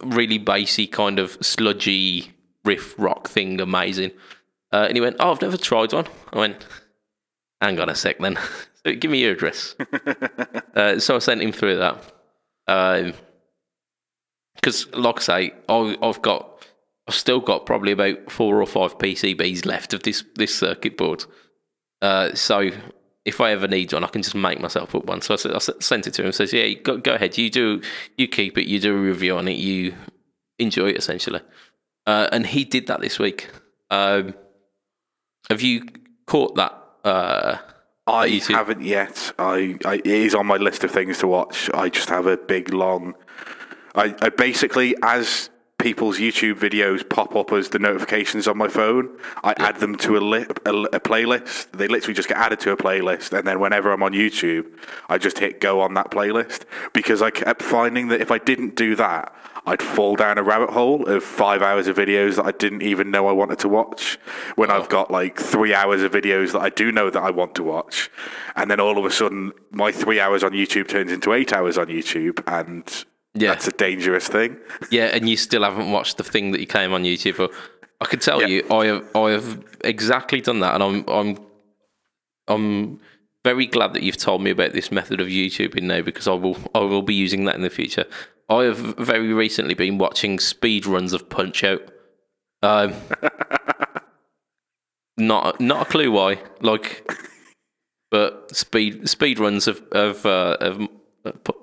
[0.02, 2.33] really bassy kind of sludgy
[2.64, 4.11] riff rock thing amazing.
[4.72, 6.06] Uh, and he went, Oh, I've never tried one.
[6.33, 6.66] I went,
[7.61, 8.38] Hang on a sec then.
[8.85, 9.74] give me your address.
[10.74, 12.02] uh, so I sent him through that.
[12.66, 13.14] Um,
[14.54, 16.66] because, like I say, I, I've got,
[17.09, 21.24] I've still got probably about four or five PCBs left of this this circuit board.
[22.02, 22.70] Uh, so
[23.24, 25.20] if I ever need one, I can just make myself up one.
[25.20, 26.33] So I sent it to him.
[26.33, 27.37] Says, yeah, go, go ahead.
[27.37, 27.83] You do,
[28.16, 28.66] you keep it.
[28.66, 29.59] You do a review on it.
[29.59, 29.94] You
[30.59, 31.40] enjoy it essentially.
[32.06, 33.48] Uh, and he did that this week.
[33.90, 34.35] Um,
[35.48, 35.83] have you
[36.26, 36.76] caught that?
[37.05, 37.57] Uh,
[38.07, 38.55] I YouTube.
[38.55, 39.33] haven't yet.
[39.38, 41.70] I, I it is on my list of things to watch.
[41.72, 43.14] I just have a big long.
[43.94, 45.50] I, I basically as
[45.81, 49.09] people's YouTube videos pop up as the notifications on my phone,
[49.42, 51.70] I add them to a, li- a, a playlist.
[51.72, 54.66] They literally just get added to a playlist, and then whenever I'm on YouTube,
[55.09, 58.76] I just hit go on that playlist because I kept finding that if I didn't
[58.76, 59.35] do that,
[59.66, 63.11] I'd fall down a rabbit hole of five hours of videos that I didn't even
[63.11, 64.18] know I wanted to watch.
[64.57, 67.55] When I've got like three hours of videos that I do know that I want
[67.57, 68.11] to watch,
[68.57, 71.77] and then all of a sudden my three hours on YouTube turns into eight hours
[71.79, 73.51] on YouTube, and Yeah.
[73.51, 74.57] that's a dangerous thing.
[74.90, 77.49] Yeah, and you still haven't watched the thing that you came on YouTube for.
[78.01, 78.46] I can tell Yeah.
[78.46, 81.37] you, I have, I have exactly done that, and I'm, I'm,
[82.49, 83.01] I'm
[83.44, 86.57] very glad that you've told me about this method of YouTubing now because I will
[86.75, 88.05] I will be using that in the future.
[88.50, 91.88] I have very recently been watching speed runs of Punch Out.
[92.62, 92.92] Um,
[95.16, 96.42] not not a clue why.
[96.60, 97.08] Like,
[98.10, 100.80] but speed speed runs of of, uh, of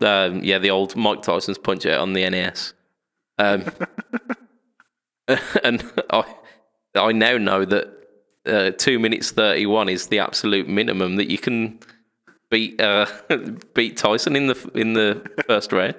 [0.01, 2.73] um, yeah the old Mike Tyson's Punch Out on the NES.
[3.37, 3.65] Um,
[5.63, 6.23] and I
[6.95, 7.93] I now know that
[8.45, 11.79] uh, two minutes thirty one is the absolute minimum that you can
[12.49, 13.07] beat uh,
[13.73, 15.95] beat Tyson in the in the first round.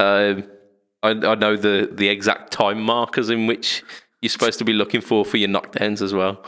[0.00, 0.44] Um,
[1.02, 3.82] I, I know the the exact time markers in which
[4.22, 6.42] you're supposed to be looking for for your knockdowns as well.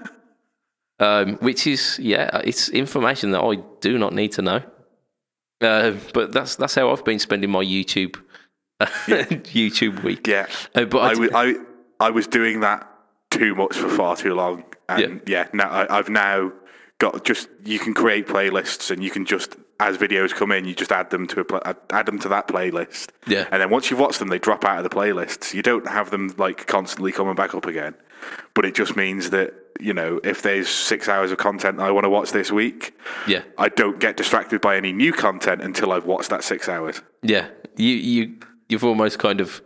[1.00, 4.62] um, which is yeah, it's information that I do not need to know.
[5.60, 8.20] Uh, but that's that's how I've been spending my YouTube
[8.80, 10.26] YouTube week.
[10.26, 11.54] Yeah, Uh, but I I, w- I,
[12.00, 12.88] I was doing that
[13.30, 16.52] too much for far too long, and yeah, now I, I've now
[16.98, 20.74] got just you can create playlists, and you can just as videos come in, you
[20.74, 23.08] just add them to a add- them to that playlist.
[23.26, 23.46] Yeah.
[23.50, 25.52] and then once you've watched them, they drop out of the playlists.
[25.54, 27.94] You don't have them like constantly coming back up again,
[28.54, 32.04] but it just means that you know if there's six hours of content I want
[32.04, 32.94] to watch this week,
[33.26, 37.02] yeah I don't get distracted by any new content until I've watched that six hours.
[37.22, 39.60] yeah you you you've almost kind of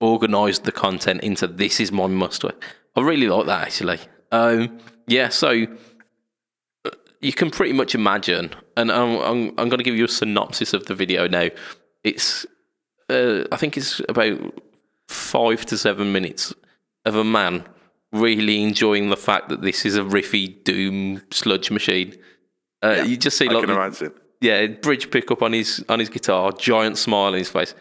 [0.00, 2.56] organized the content into this is my must watch.
[2.96, 3.98] I really like that actually.
[4.30, 5.66] Um, yeah, so
[7.20, 10.72] you can pretty much imagine, and I'm I'm, I'm going to give you a synopsis
[10.72, 11.48] of the video now.
[12.04, 12.46] It's
[13.08, 14.38] uh, I think it's about
[15.08, 16.54] five to seven minutes
[17.04, 17.64] of a man
[18.12, 22.14] really enjoying the fact that this is a riffy doom sludge machine.
[22.82, 23.74] Uh, you just see like the-
[24.40, 27.74] yeah, bridge pickup on his on his guitar, giant smile on his face.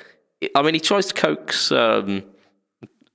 [0.56, 2.23] I mean, he tries to coax um,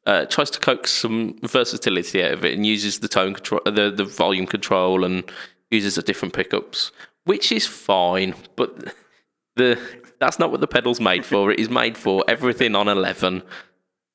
[0.06, 3.90] uh, tries to coax some versatility out of it and uses the tone control, the
[3.90, 5.24] the volume control, and
[5.72, 6.92] uses the different pickups,
[7.24, 8.34] which is fine.
[8.56, 8.94] But
[9.56, 9.78] the
[10.20, 11.50] that's not what the pedal's made for.
[11.50, 13.42] It is made for everything on eleven.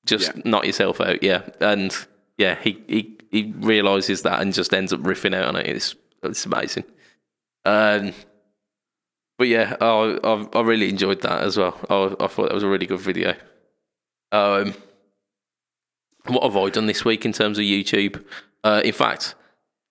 [0.06, 0.42] Just Yeah.
[0.46, 1.42] knock yourself out, yeah.
[1.60, 1.94] And
[2.38, 5.68] yeah, he he he realizes that and just ends up riffing out on it.
[5.68, 6.86] It's it's amazing.
[7.66, 8.14] Um,
[9.38, 11.78] but yeah, I, I I really enjoyed that as well.
[11.90, 13.36] I, I thought that was a really good video.
[14.32, 14.74] Um,
[16.28, 18.24] what have I done this week in terms of YouTube?
[18.64, 19.36] Uh, in fact,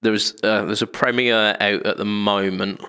[0.06, 2.80] there's uh, there's a premiere out at the moment,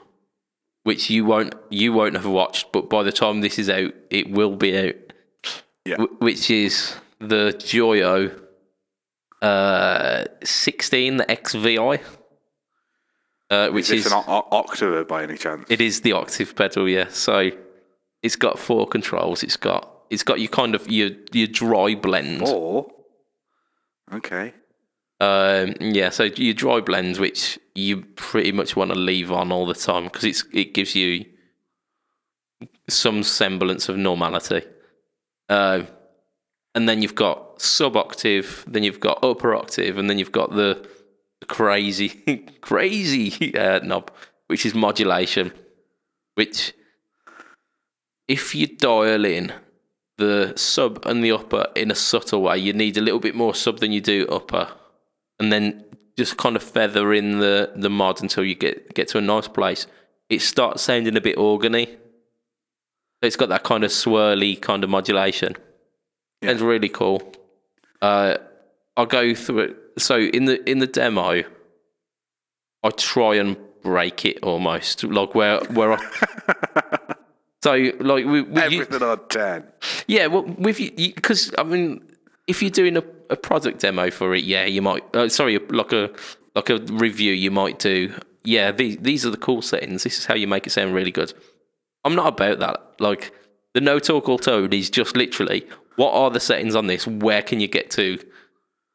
[0.84, 4.30] which you won't you won't have watched, but by the time this is out, it
[4.32, 4.96] will be out.
[5.86, 5.98] Yeah.
[5.98, 8.38] Wh- which is the Joyo
[9.42, 12.00] uh, 16, the XVI,
[13.50, 15.66] uh, which Is is an o- octave by any chance?
[15.70, 17.08] it is the octave pedal, yeah.
[17.10, 17.52] So
[18.22, 19.44] it's got four controls.
[19.44, 22.40] It's got it's got your kind of your your dry blend.
[22.42, 22.92] Four.
[24.14, 24.54] Okay.
[25.20, 29.66] Um, yeah, so your dry blends, which you pretty much want to leave on all
[29.66, 31.26] the time because it's it gives you
[32.88, 34.62] some semblance of normality.
[35.50, 35.84] Uh,
[36.76, 40.52] and then you've got sub octave, then you've got upper octave, and then you've got
[40.52, 40.88] the,
[41.48, 42.10] crazy
[42.62, 44.12] crazy uh, knob,
[44.48, 45.52] which is modulation.
[46.36, 46.74] Which,
[48.28, 49.54] if you dial in
[50.18, 53.56] the sub and the upper in a subtle way, you need a little bit more
[53.56, 54.70] sub than you do upper
[55.40, 55.84] and then
[56.18, 59.48] just kind of feather in the, the mod until you get get to a nice
[59.48, 59.88] place.
[60.30, 61.96] It starts sounding a bit organy.
[63.22, 65.56] It's got that kind of swirly kind of modulation.
[66.42, 66.52] Yeah.
[66.52, 67.34] It's really cool.
[68.02, 68.38] Uh,
[68.96, 69.78] I'll go through it.
[69.98, 71.44] So in the in the demo,
[72.84, 77.14] I try and break it almost like where where I.
[77.64, 79.66] So like we, we Everything on ten.
[80.08, 82.02] yeah, well, with you, because I mean,
[82.46, 85.04] if you're doing a, a product demo for it, yeah, you might.
[85.16, 86.12] Uh, sorry, like a
[86.56, 88.14] like a review, you might do.
[88.44, 90.04] Yeah, these these are the cool settings.
[90.04, 91.34] This is how you make it sound really good.
[92.04, 92.96] I'm not about that.
[93.00, 93.34] Like
[93.74, 95.66] the no talk all tone is just literally
[95.98, 97.06] what are the settings on this?
[97.06, 98.20] Where can you get to?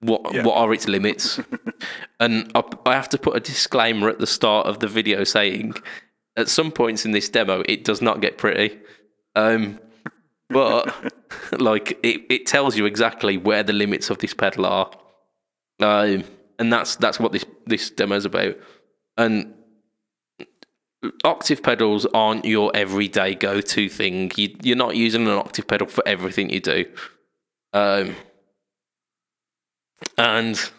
[0.01, 0.45] What Yeah.
[0.45, 1.39] what are its limits?
[2.20, 5.74] and I, I have to put a disclaimer at the start of the video saying,
[6.37, 8.80] at some points in this demo, it does not get pretty.
[9.37, 9.78] Um,
[10.53, 11.12] but
[11.61, 14.90] like it, it tells you exactly where the limits of this pedal are,
[15.80, 16.24] um,
[16.59, 18.57] and that's that's what this this demo is about.
[19.16, 19.55] And
[21.24, 24.30] octave pedals aren't your everyday go to thing.
[24.36, 26.86] You, you're not using an octave pedal for everything you do.
[27.72, 28.14] Um,
[30.18, 30.70] and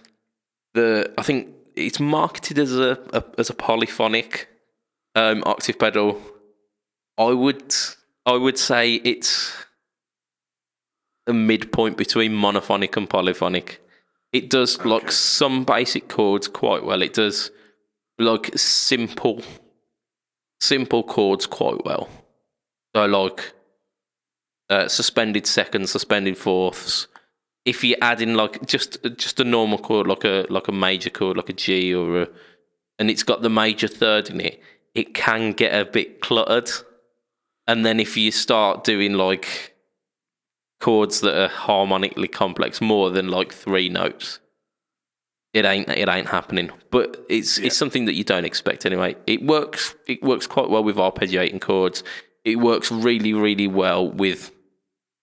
[0.74, 4.48] the I think it's marketed as a, a as a polyphonic
[5.16, 6.22] um, octave pedal.
[7.18, 7.76] I would
[8.26, 9.54] I would say it's
[11.28, 13.82] a midpoint between monophonic and polyphonic.
[14.32, 17.02] It does like some basic chords quite well.
[17.02, 17.52] It does
[18.18, 19.42] like simple,
[20.60, 22.10] simple chords quite well.
[22.96, 23.54] So like
[24.70, 27.08] uh, suspended seconds, suspended fourths.
[27.66, 31.10] If you add in like just just a normal chord, like a like a major
[31.10, 32.28] chord, like a G or a,
[33.00, 34.62] and it's got the major third in it,
[34.94, 36.70] it can get a bit cluttered.
[37.68, 39.76] And then if you start doing like
[40.80, 44.40] chords that are harmonically complex, more than like three notes,
[45.54, 46.72] it ain't it ain't happening.
[46.92, 47.68] But it's Yeah.
[47.68, 49.16] it's something that you don't expect anyway.
[49.28, 52.04] It works it works quite well with arpeggiating chords.
[52.44, 54.52] It works really really well with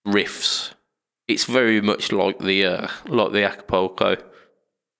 [0.06, 0.72] riffs.
[1.28, 4.16] It's very much like the uh, like the Acapulco,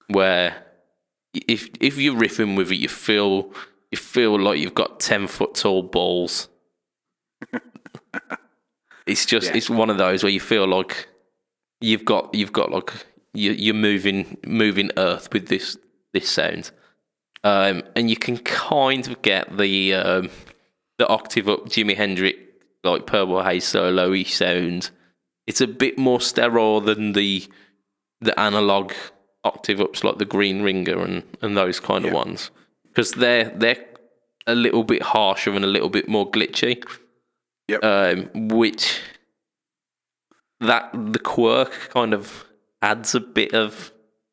[0.09, 0.64] where
[1.32, 3.53] if if you're riffing with it, you feel
[3.91, 6.49] you feel like you've got ten foot tall balls.
[9.06, 9.56] It's just Yeah.
[9.56, 11.08] it's one of those where you feel like
[11.80, 12.92] you've got you've got like
[13.32, 15.76] you you're moving moving earth with this
[16.12, 16.70] this sound,
[17.44, 20.30] um, and you can kind of get the um,
[20.98, 22.38] the octave up Jimi Hendrix
[22.82, 24.90] like Purple Haze solo sound.
[25.46, 27.46] It's a bit more sterile than the
[28.20, 28.92] the analog
[29.44, 32.50] octave ups like the Green Ringer and, and those kind of ones
[32.88, 33.82] because they're they're
[34.46, 36.82] a little bit harsher and a little bit more glitchy.
[37.71, 37.85] Yep.
[37.85, 39.01] Um, which
[40.61, 42.45] that the quirk kind of
[42.83, 43.93] adds a bit of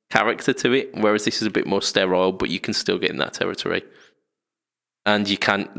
[0.10, 3.10] character to it, whereas this is a bit more sterile, but you can still get
[3.12, 3.84] in that territory.
[5.06, 5.70] And you can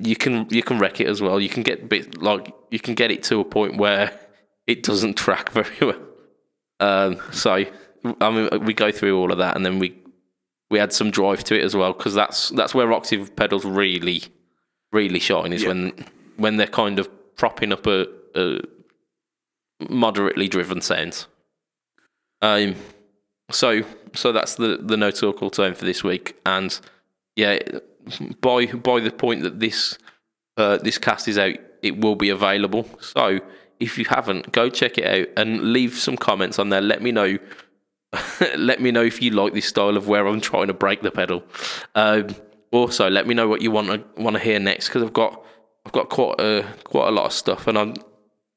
[0.00, 1.38] you can you can wreck it as well.
[1.40, 4.18] You can get bit like you can get it to a point where
[4.66, 6.00] it doesn't track very well.
[6.80, 7.64] Um, so
[8.20, 9.94] I mean, we go through all of that, and then we
[10.70, 14.22] we add some drive to it as well because that's that's where octave pedals really
[14.92, 15.68] really shine is Yeah.
[15.68, 15.92] when
[16.38, 18.60] when they're kind of propping up a, a
[19.88, 21.26] moderately driven sound.
[22.40, 22.76] Um,
[23.50, 23.82] so
[24.14, 26.78] so that's the the no all for this week, and
[27.36, 27.58] yeah,
[28.40, 29.98] by by the point that this
[30.56, 32.88] uh, this cast is out, it will be available.
[33.00, 33.40] So
[33.80, 36.80] if you haven't, go check it out and leave some comments on there.
[36.80, 37.38] Let me know.
[38.56, 41.10] let me know if you like this style of where I'm trying to break the
[41.10, 41.42] pedal.
[41.94, 42.28] Um,
[42.70, 45.44] also, let me know what you want to want to hear next because I've got
[45.86, 47.94] I've got quite a quite a lot of stuff, and I'm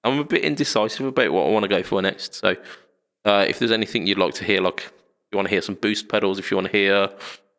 [0.03, 2.35] I'm a bit indecisive about what I want to go for next.
[2.35, 2.55] So,
[3.25, 4.91] uh, if there's anything you'd like to hear, like if
[5.31, 7.09] you want to hear some boost pedals, if you want to hear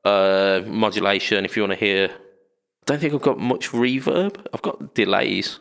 [0.04, 4.44] uh, modulation, if you want to hear, I don't think I've got much reverb.
[4.52, 5.60] I've got delays.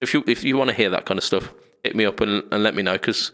[0.00, 1.52] If you if you want to hear that kind of stuff,
[1.84, 3.32] hit me up and, and let me know because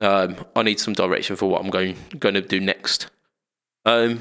[0.00, 3.08] um, I need some direction for what I'm going going to do next.
[3.84, 4.20] Um,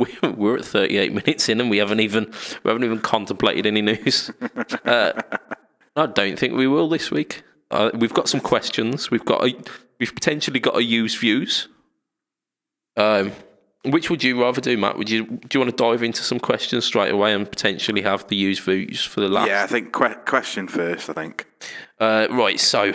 [0.22, 2.32] we're at 38 minutes in and we haven't even
[2.62, 4.30] we haven't even contemplated any news.
[4.84, 5.12] Uh,
[5.96, 7.42] I don't think we will this week.
[7.70, 9.10] Uh, we've got some questions.
[9.10, 9.54] We've got a,
[9.98, 11.68] we've potentially got a use views.
[12.96, 13.32] Um,
[13.84, 14.98] which would you rather do, Matt?
[14.98, 18.26] Would you do you want to dive into some questions straight away and potentially have
[18.28, 19.48] the use views for the last?
[19.48, 21.08] Yeah, I think que- question first.
[21.08, 21.46] I think.
[21.98, 22.60] Uh, right.
[22.60, 22.92] So,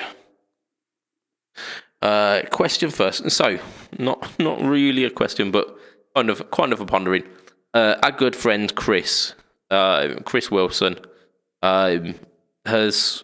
[2.02, 3.30] uh, question first.
[3.32, 3.60] So,
[3.98, 5.76] not not really a question, but
[6.16, 7.24] kind of kind of a pondering.
[7.74, 9.34] Uh, our good friend Chris,
[9.70, 10.98] uh, Chris Wilson,
[11.62, 12.16] um,
[12.66, 13.24] has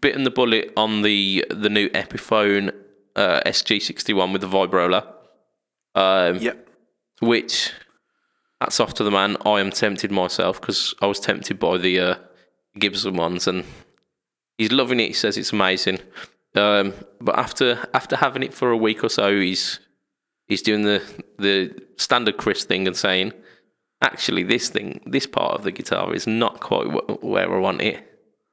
[0.00, 2.72] bitten the bullet on the the new Epiphone
[3.16, 5.06] uh, SG61 with the vibrola.
[5.94, 6.68] Um, Yep.
[7.20, 7.72] which
[8.60, 9.36] that's off to the man.
[9.44, 12.14] I am tempted myself because I was tempted by the uh,
[12.78, 13.64] Gibson ones, and
[14.56, 15.08] he's loving it.
[15.08, 15.98] He says it's amazing.
[16.54, 19.80] Um, but after after having it for a week or so, he's
[20.48, 21.02] he's doing the
[21.38, 23.32] the standard Chris thing and saying,
[24.02, 27.82] actually, this thing, this part of the guitar is not quite wh- where I want
[27.82, 28.04] it.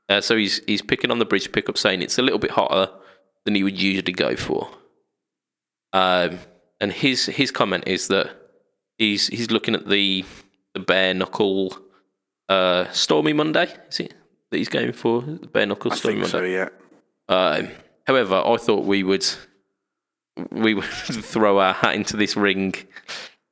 [0.09, 2.91] Uh, so he's he's picking on the bridge pickup, saying it's a little bit hotter
[3.45, 4.69] than he would usually go for.
[5.93, 6.39] Um,
[6.81, 8.29] and his his comment is that
[8.97, 10.25] he's he's looking at the
[10.73, 11.77] the bare knuckle
[12.49, 13.73] uh, Stormy Monday.
[13.89, 14.13] Is it
[14.51, 16.53] that he's going for the bare knuckle I Stormy think Monday?
[16.55, 16.67] so.
[16.67, 16.69] Yeah.
[17.27, 17.69] Um,
[18.05, 19.25] however, I thought we would
[20.51, 22.73] we would throw our hat into this ring,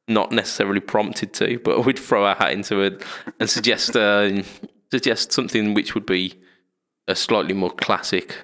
[0.08, 3.04] not necessarily prompted to, but we'd throw our hat into it
[3.40, 4.42] and suggest uh,
[4.92, 6.40] suggest something which would be
[7.08, 8.38] a slightly more classic,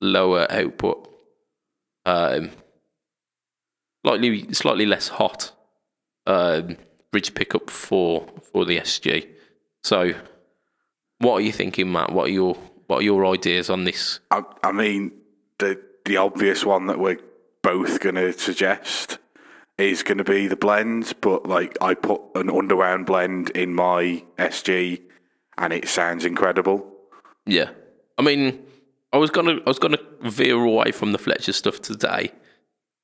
[0.00, 1.08] lower output,
[2.06, 2.50] um,
[4.04, 5.52] slightly slightly less hot
[6.26, 6.76] um,
[7.10, 9.28] bridge pickup for for the SG.
[9.82, 10.14] So,
[11.18, 12.12] what are you thinking, Matt?
[12.12, 14.20] What are your what are your ideas on this?
[14.30, 15.12] I, I mean,
[15.58, 17.18] the the obvious one that we're
[17.62, 19.18] both going to suggest
[19.78, 24.22] is going to be the blend, but like I put an underwound blend in my
[24.38, 25.00] SG,
[25.58, 26.86] and it sounds incredible.
[27.46, 27.70] Yeah,
[28.18, 28.62] I mean,
[29.12, 32.32] I was gonna I was gonna veer away from the Fletcher stuff today,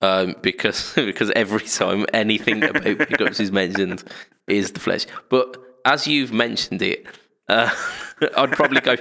[0.03, 4.05] um, because because every time anything about pickups is mentioned
[4.47, 5.09] is the Fletcher.
[5.29, 7.07] But as you've mentioned it,
[7.49, 7.71] uh,
[8.37, 8.97] I'd probably go.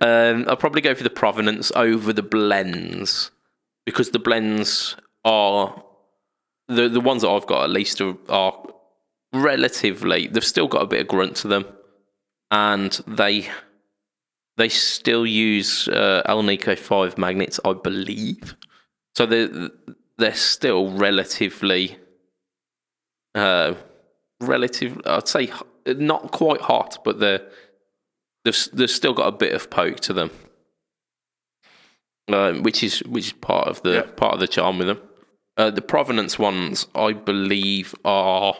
[0.00, 3.30] Um, I'd probably go for the provenance over the blends
[3.84, 5.82] because the blends are
[6.68, 8.54] the the ones that I've got at least are, are
[9.32, 10.26] relatively.
[10.28, 11.64] They've still got a bit of grunt to them,
[12.50, 13.48] and they
[14.56, 18.54] they still use uh, Alnico five magnets, I believe.
[19.14, 19.48] So they
[20.18, 21.96] they're still relatively,
[23.34, 23.74] uh,
[24.40, 25.00] relative.
[25.04, 25.52] I'd say
[25.86, 27.46] not quite hot, but they're
[28.44, 30.30] they've they've still got a bit of poke to them,
[32.28, 34.02] um, which is which is part of the Yeah.
[34.16, 35.00] part of the charm with them.
[35.56, 38.54] Uh, the provenance ones, I believe, are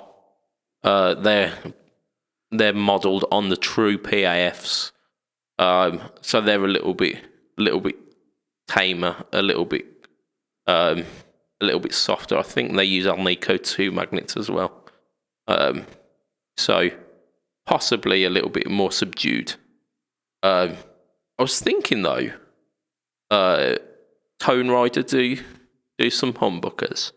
[0.85, 1.57] uh, they're
[2.51, 4.93] they're modelled on the true PAFs,
[5.59, 7.19] um, so they're a little bit
[7.57, 7.97] little bit
[8.69, 9.87] tamer, a little bit
[10.67, 11.05] um,
[11.61, 12.37] a little bit softer.
[12.37, 14.73] I think they use Alnico two magnets as well,
[15.49, 15.87] um,
[16.59, 16.91] so
[17.65, 19.55] possibly a little bit more subdued.
[20.43, 20.77] Um,
[21.39, 22.33] I was thinking though,
[23.33, 23.77] uh,
[24.39, 25.43] Tonerider do
[25.99, 27.13] do some humbuckers.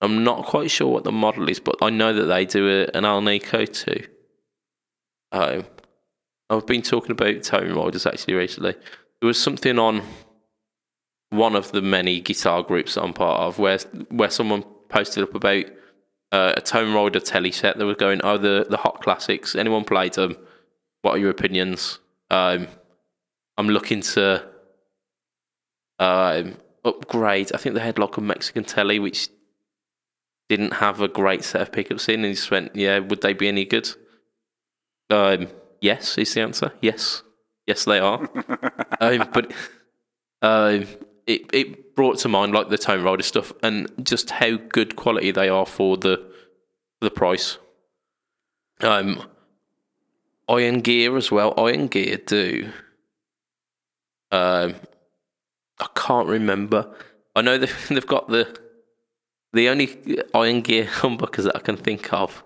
[0.00, 2.96] I'm not quite sure what the model is, but I know that they do a,
[2.96, 4.06] an Alnico too.
[5.30, 5.64] Um,
[6.50, 8.72] I've been talking about Toneriders actually recently.
[9.20, 10.02] There was something on
[11.30, 13.78] one of the many guitar groups I'm part of where
[14.08, 15.66] where someone posted up about
[16.32, 19.54] uh, a Tonerider telly set that was going, oh, the, the hot classics.
[19.54, 20.36] Anyone played them?
[21.02, 21.98] What are your opinions?
[22.30, 22.68] Um,
[23.58, 24.51] I'm looking to
[26.02, 27.52] um, upgrade.
[27.54, 29.28] I think they had like a Mexican telly which
[30.48, 33.32] didn't have a great set of pickups in, and he just went, "Yeah, would they
[33.32, 33.88] be any good?"
[35.08, 35.48] Um,
[35.80, 36.72] yes, is the answer.
[36.80, 37.22] Yes,
[37.66, 38.18] yes, they are.
[39.00, 39.52] um, but
[40.42, 40.86] um,
[41.26, 45.48] it it brought to mind like the Tonerider stuff and just how good quality they
[45.48, 46.20] are for the
[47.00, 47.58] the price.
[48.80, 49.22] Um,
[50.48, 51.54] Iron Gear as well.
[51.56, 52.72] Iron Gear do.
[54.32, 54.74] Um,
[55.82, 56.94] I can't remember.
[57.34, 58.58] I know they've, they've got the
[59.52, 62.42] the only Iron Gear humbuckers that I can think of.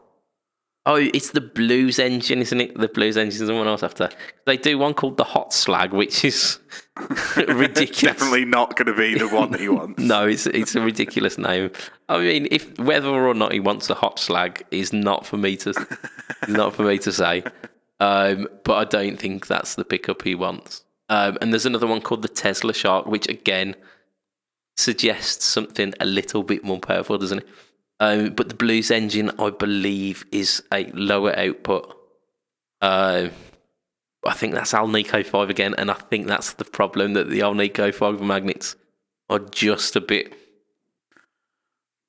[0.87, 2.78] Oh, it's the Blues engine, isn't it?
[2.78, 4.09] The Blues engine is someone else after.
[4.45, 6.61] They do one called the Hot Slag, which is
[7.37, 8.01] ridiculous.
[8.01, 10.01] Definitely not going to be the one he wants.
[10.01, 11.70] No, it's it's a ridiculous name.
[12.09, 15.57] I mean, if whether or not he wants a hot slag is not for me
[15.59, 15.74] to
[16.49, 17.45] not for me to say.
[17.99, 20.84] Um, but I don't think that's the pickup he wants.
[21.09, 23.77] Um, and there's another one called the Tesla Shark, which again
[24.77, 27.49] suggests something a little bit more powerful, doesn't it?
[27.99, 31.97] Um, but the Blues engine, I believe, is a lower output.
[32.83, 33.29] Uh,
[34.27, 37.95] I think that's Alnico 5 again, and I think that's the problem that the Alnico
[37.95, 38.77] 5 magnets
[39.31, 40.35] are just a bit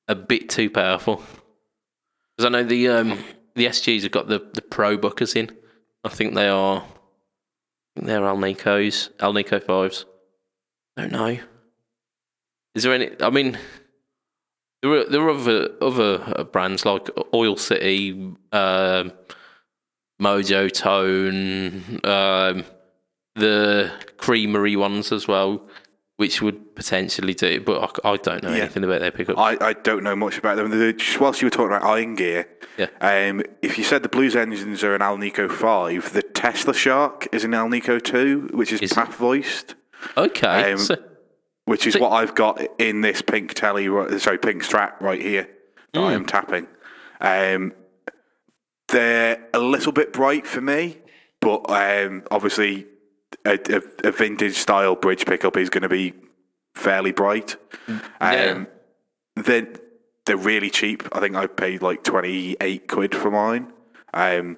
[0.10, 1.22] a bit too powerful.
[2.36, 3.24] Because I know the um,
[3.56, 5.56] the SGs have got the, the ProBuckers in.
[6.04, 6.84] I think they are
[7.98, 10.06] I think they're Alnicos, Alnico 5s.
[10.98, 11.40] I don't know.
[12.76, 13.58] Is there any I mean
[14.84, 18.12] there are there are other other uh, brands like Oil City,
[18.52, 19.14] um,
[20.22, 22.64] Mojotone, um,
[23.34, 25.68] the Creamery ones as well,
[26.18, 27.46] which would potentially do.
[27.46, 28.64] it, But I, I don't know Yeah.
[28.64, 29.38] anything about their pickup.
[29.38, 30.70] I, I don't know much about them.
[30.72, 32.48] The- Just whilst you were talking about Iron Gear,
[32.78, 32.88] Yeah.
[33.02, 37.44] um, if you said the Blues engines are an Alnico 5, the Tesla Shark is
[37.44, 39.76] an Alnico 2, which is, Is PAF voiced,
[40.18, 40.96] okay, um, so,
[41.66, 43.86] which is So- what I've got in this pink telly,
[44.20, 45.48] sorry, pink strap right here
[45.94, 46.66] that I am tapping.
[47.22, 47.74] Um,
[48.88, 50.98] they're a little bit bright for me,
[51.42, 52.88] but um, obviously
[53.46, 56.14] a, a, vintage style bridge pickup is going to be
[56.76, 57.56] fairly bright.
[57.88, 58.56] Yeah.
[58.56, 58.68] Um,
[59.36, 59.68] they're,
[60.26, 61.08] they're really cheap.
[61.12, 63.72] I think I paid like 28 quid for mine.
[64.14, 64.58] Um,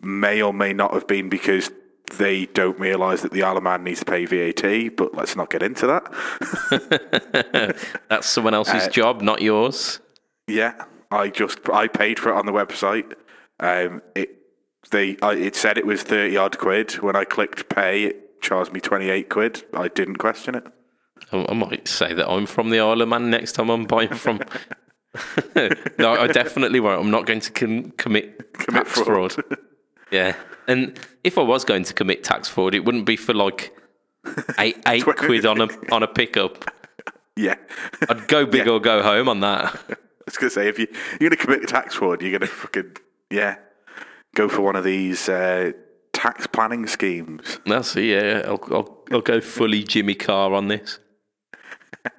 [0.00, 1.70] may or may not have been because
[2.18, 5.50] they don't realise that the Isle of Man needs to pay VAT, but let's not
[5.50, 7.76] get into that.
[8.08, 10.00] that's someone else's uh, job, not yours.
[10.46, 13.14] Yeah, I just I paid for it on the website.
[13.60, 14.41] Um, it
[14.90, 16.92] they I, it said it was thirty odd quid.
[16.94, 19.64] When I clicked pay, it charged me twenty eight quid.
[19.74, 20.66] I didn't question it.
[21.32, 24.12] I, I might say that I'm from the Isle of Man next time I'm buying
[24.14, 24.40] from.
[25.98, 27.00] no, I definitely won't.
[27.00, 29.32] I'm not going to com- commit Commit tax fraud.
[29.32, 29.44] fraud.
[30.10, 30.36] Yeah,
[30.68, 33.74] and if I was going to commit tax fraud, it wouldn't be for like
[34.58, 36.70] eight eight quid on a on a pickup.
[37.34, 37.54] Yeah,
[38.10, 39.74] I'd go big or go home on that.
[39.74, 40.86] I was gonna say if you
[41.18, 42.94] you're gonna commit tax fraud, you're gonna fucking
[43.30, 43.56] yeah
[44.34, 45.72] go for one of these uh,
[46.12, 47.58] tax planning schemes.
[47.66, 48.04] That's it.
[48.04, 50.98] Yeah, I'll, I'll I'll go fully Jimmy Carr on this.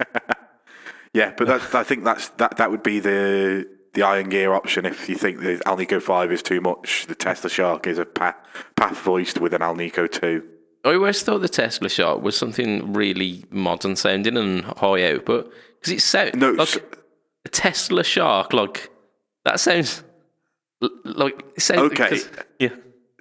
[1.13, 2.57] Yeah, but that, I think that's that.
[2.57, 6.41] That would be the the Iron Gear option if you think the Alnico Five is
[6.41, 7.05] too much.
[7.05, 8.33] The Tesla Shark is a PAF,
[8.75, 10.43] PAF voiced with an Alnico Two.
[10.83, 15.93] I always thought the Tesla Shark was something really modern sounding and high output because
[15.93, 16.81] it sounds No, like so-
[17.45, 18.51] a Tesla Shark.
[18.51, 18.89] Like
[19.45, 20.03] that sounds
[21.03, 22.19] like sounds Okay.
[22.59, 22.69] Yeah.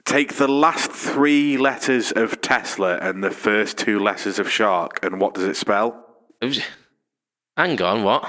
[0.04, 5.20] Take the last three letters of Tesla and the first two letters of Shark, and
[5.20, 6.04] what does it spell?
[7.56, 8.28] Hang on, what?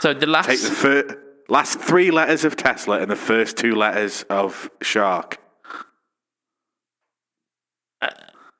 [0.00, 3.74] So the last Take the fir- last three letters of Tesla and the first two
[3.74, 5.38] letters of Shark.
[8.00, 8.08] Uh,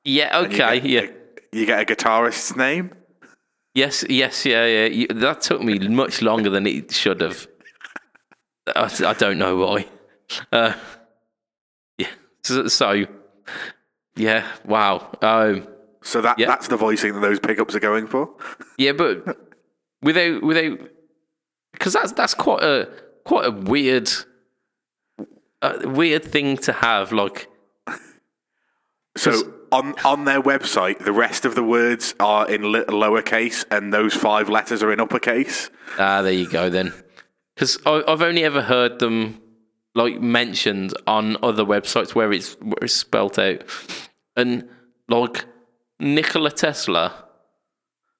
[0.03, 1.05] yeah, You okay, get- yeah.
[1.51, 2.91] You get a guitarist's name.
[3.75, 4.85] Yes, yes, yeah, yeah.
[4.85, 7.47] You, that took me much longer than it should have.
[8.67, 9.87] I, I don't know why.
[10.51, 10.73] Uh,
[11.97, 12.07] yeah.
[12.43, 13.05] So, so,
[14.15, 14.45] yeah.
[14.65, 15.09] Wow.
[15.21, 15.67] Um,
[16.01, 16.47] So that Yeah.
[16.47, 18.29] that's the voicing that those pickups are going for.
[18.77, 19.37] yeah, but
[20.01, 20.79] without without
[21.73, 22.89] because that's that's quite a
[23.25, 24.09] quite a weird
[25.61, 27.11] a weird thing to have.
[27.11, 27.47] Like,
[29.17, 29.31] So
[29.71, 34.49] on on their website, the rest of the words are in lowercase, and those five
[34.49, 35.69] letters are in uppercase.
[35.99, 36.93] ah, there you go then.
[37.55, 39.41] Because I've only ever heard them
[39.95, 43.63] like mentioned on other websites where it's where it's spelt out,
[44.35, 44.67] and
[45.07, 45.45] like
[45.99, 47.25] Nikola Tesla,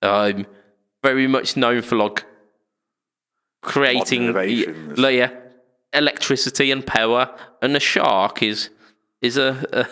[0.02, 0.46] um,
[1.04, 2.26] very much known for like
[3.62, 5.32] creating like, yeah,
[5.94, 8.70] electricity and power, and the shark is
[9.22, 9.88] is a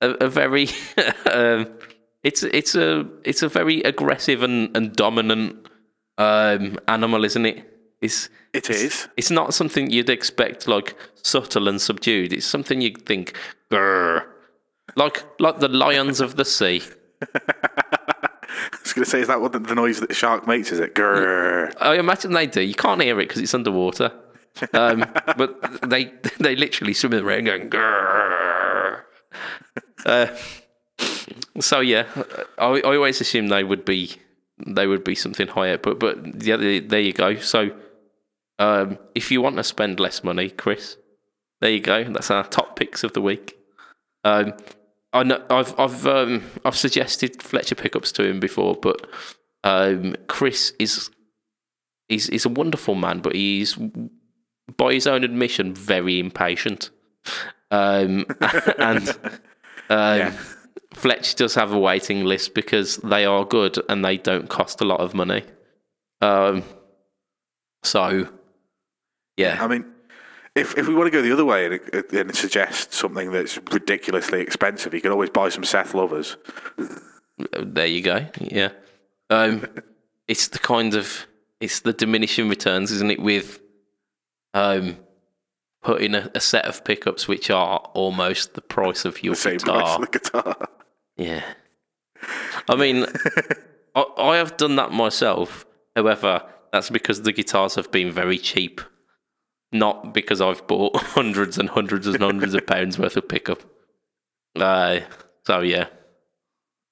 [0.00, 0.68] a, a, a very
[1.32, 1.68] um,
[2.24, 5.68] it's it's a it's a very aggressive and, and dominant
[6.18, 7.77] um, animal, isn't it?
[8.00, 9.08] It's It is.
[9.16, 12.32] it's not something you'd expect like subtle and subdued.
[12.32, 13.34] It's something you'd think,
[13.70, 14.24] Grr.
[14.96, 16.82] like like the lions of the sea.
[17.34, 20.72] I was going to say, is that what the, the noise that the shark makes?
[20.72, 20.94] Is it?
[20.94, 21.72] Grrr.
[21.80, 22.60] I imagine they do.
[22.60, 24.12] You can't hear it because it's underwater,
[24.72, 25.04] um,
[25.36, 27.70] but they they literally swim around going.
[27.70, 29.02] Grr.
[30.06, 30.26] Uh,
[31.60, 32.06] so yeah,
[32.58, 34.16] I, I always assume they would be
[34.66, 37.36] they would be something higher, but but yeah, there you go.
[37.36, 37.70] So
[38.58, 40.96] um, if you want to spend less money, Chris,
[41.60, 42.04] there you go.
[42.04, 43.56] That's our top picks of the week.
[44.24, 44.54] Um,
[45.12, 49.06] I know I've I've um, I've suggested Fletcher pickups to him before, but
[49.64, 51.10] um, Chris is
[52.08, 53.78] he's he's a wonderful man, but he's
[54.76, 56.90] by his own admission very impatient.
[57.70, 58.26] Um,
[58.78, 59.08] and
[59.90, 60.32] um, Yeah.
[60.94, 64.84] Fletch does have a waiting list because they are good and they don't cost a
[64.84, 65.44] lot of money.
[66.20, 66.64] Um,
[67.82, 68.28] so
[69.38, 69.84] yeah, I mean,
[70.54, 74.40] if if we want to go the other way and, and suggest something that's ridiculously
[74.40, 76.36] expensive, you can always buy some Seth Lovers.
[77.58, 78.26] there you go.
[78.40, 78.70] Yeah,
[79.30, 79.64] um,
[80.28, 81.26] it's the kind of
[81.60, 83.20] it's the diminishing returns, isn't it?
[83.22, 83.60] With
[84.54, 84.96] um,
[85.82, 89.56] putting a, a set of pickups which are almost the price of your The same
[89.58, 89.80] guitar.
[89.82, 90.68] price of the guitar.
[91.16, 91.44] Yeah.
[92.68, 93.06] I mean,
[93.94, 95.64] I, I have done that myself.
[95.96, 98.80] However, that's because the guitars have been very cheap,
[99.72, 103.62] not because I've bought hundreds and hundreds and hundreds of pounds worth of pickup.
[104.56, 105.00] Uh,
[105.44, 105.88] so yeah.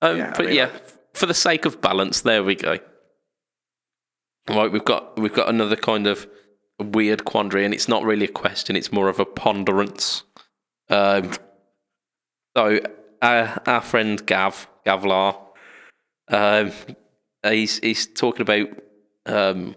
[0.02, 0.70] Um, Yeah, I but mean, yeah,
[1.14, 2.78] for the sake of balance, there we go.
[4.48, 6.28] Right, we've got we've got another kind of
[6.78, 10.22] weird quandary, and it's not really a question; it's more of a ponderance.
[10.88, 11.32] Um,
[12.56, 12.78] so,
[13.22, 15.36] our, our friend Gav Gavlar,
[16.28, 16.70] um,
[17.42, 18.68] he's he's talking about
[19.26, 19.74] um,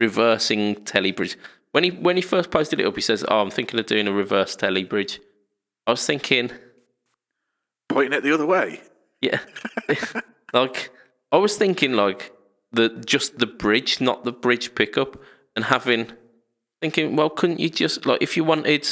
[0.00, 1.36] reversing telebridge.
[1.72, 4.08] When he when he first posted it up, he says, "Oh, I'm thinking of doing
[4.08, 5.20] a reverse telebridge."
[5.86, 6.50] I was thinking,
[7.88, 8.80] Pointing it the other way.
[9.20, 9.40] yeah,
[10.52, 10.90] like
[11.32, 12.32] I was thinking, like
[12.72, 15.20] the just the bridge, not the bridge pickup,
[15.56, 16.12] and having
[16.80, 18.88] thinking, well, couldn't you just like if you wanted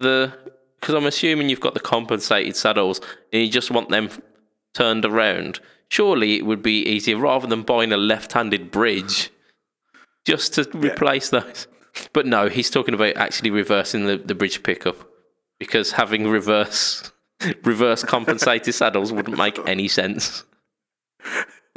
[0.00, 0.32] the
[0.80, 3.00] because I'm assuming you've got the compensated saddles
[3.32, 4.08] and you just want them
[4.74, 5.60] turned around.
[5.88, 9.30] Surely it would be easier rather than buying a left-handed bridge
[10.24, 11.68] just to replace those.
[12.12, 14.96] But no, he's talking about actually reversing the, the bridge pickup
[15.58, 17.12] because having reverse
[17.64, 20.44] reverse compensated saddles wouldn't make any sense.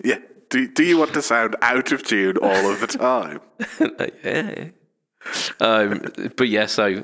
[0.04, 0.20] Yeah.
[0.50, 3.42] Do, do you want to sound out of tune all of the time?
[4.24, 4.70] yeah.
[5.60, 6.06] Um,
[6.38, 7.04] but yeah, so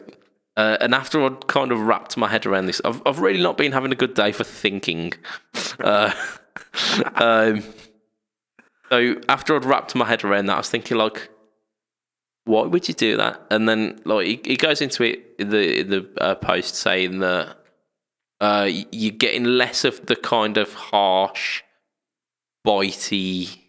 [0.57, 3.57] uh, and after I'd kind of wrapped my head around this, I've I've really not
[3.57, 5.13] been having a good day for thinking.
[5.79, 6.13] Uh,
[7.15, 7.63] um,
[8.89, 11.30] so after I'd wrapped my head around that, I was thinking like,
[12.45, 13.41] why would you do that?
[13.49, 17.57] And then like he, he goes into it the the uh, post saying that
[18.39, 21.61] uh, you're getting less of the kind of harsh,
[22.65, 23.59] bitey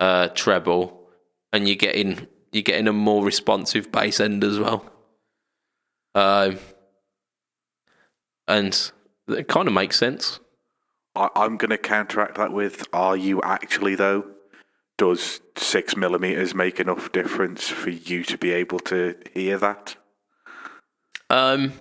[0.00, 1.08] uh, treble,
[1.52, 4.84] and you're getting you're getting a more responsive bass end as well.
[6.16, 6.58] Um,
[8.48, 8.90] and
[9.28, 10.40] it kind of makes sense.
[11.14, 14.26] I, I'm going to counteract that with: Are you actually though?
[15.00, 19.96] Does six millimeters make enough difference for you to be able to hear that?
[21.30, 21.72] Um,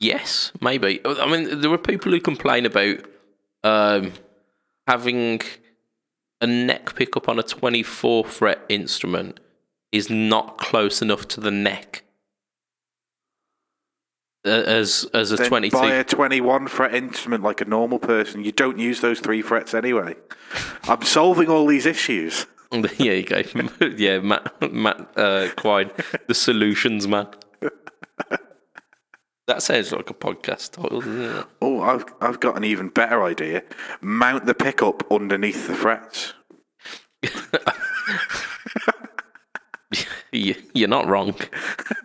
[0.00, 1.00] yes, maybe.
[1.04, 3.06] I mean, there are people who complain about
[3.62, 4.14] um,
[4.88, 5.42] having
[6.40, 9.38] a neck pickup on a 24 fret instrument
[9.92, 12.02] is not close enough to the neck
[14.44, 15.76] as as a Then 22.
[15.76, 18.44] buy a 21 fret instrument like a normal person.
[18.44, 20.14] You don't use those three frets anyway.
[20.84, 22.46] I'm solving all these issues.
[22.70, 23.42] there you go.
[23.96, 25.90] yeah, Matt, Matt uh, Quine,
[26.26, 27.28] the solutions man.
[29.48, 31.46] That sounds like a podcast title, doesn't it?
[31.60, 33.62] Oh, I've I've got an even better idea.
[34.00, 36.34] Mount the pickup underneath the frets.
[40.32, 41.34] You- You're not wrong.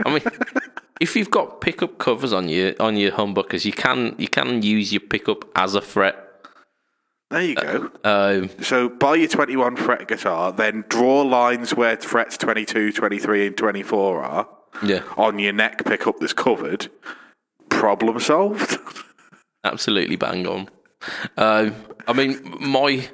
[0.06, 0.22] I mean,
[1.00, 4.92] if you've got pickup covers on your on your humbuckers, you can you can use
[4.92, 6.24] your pickup as a fret.
[7.30, 7.92] There you go.
[8.06, 13.58] Um, So buy your 21 fret guitar, then draw lines where frets 22, 23, and
[13.58, 14.48] 24 are
[14.82, 16.90] yeah, on your neck pickup that's covered.
[17.70, 18.78] Problem solved.
[19.66, 20.70] absolutely bang on.
[21.36, 21.76] Um,
[22.08, 23.10] I mean, my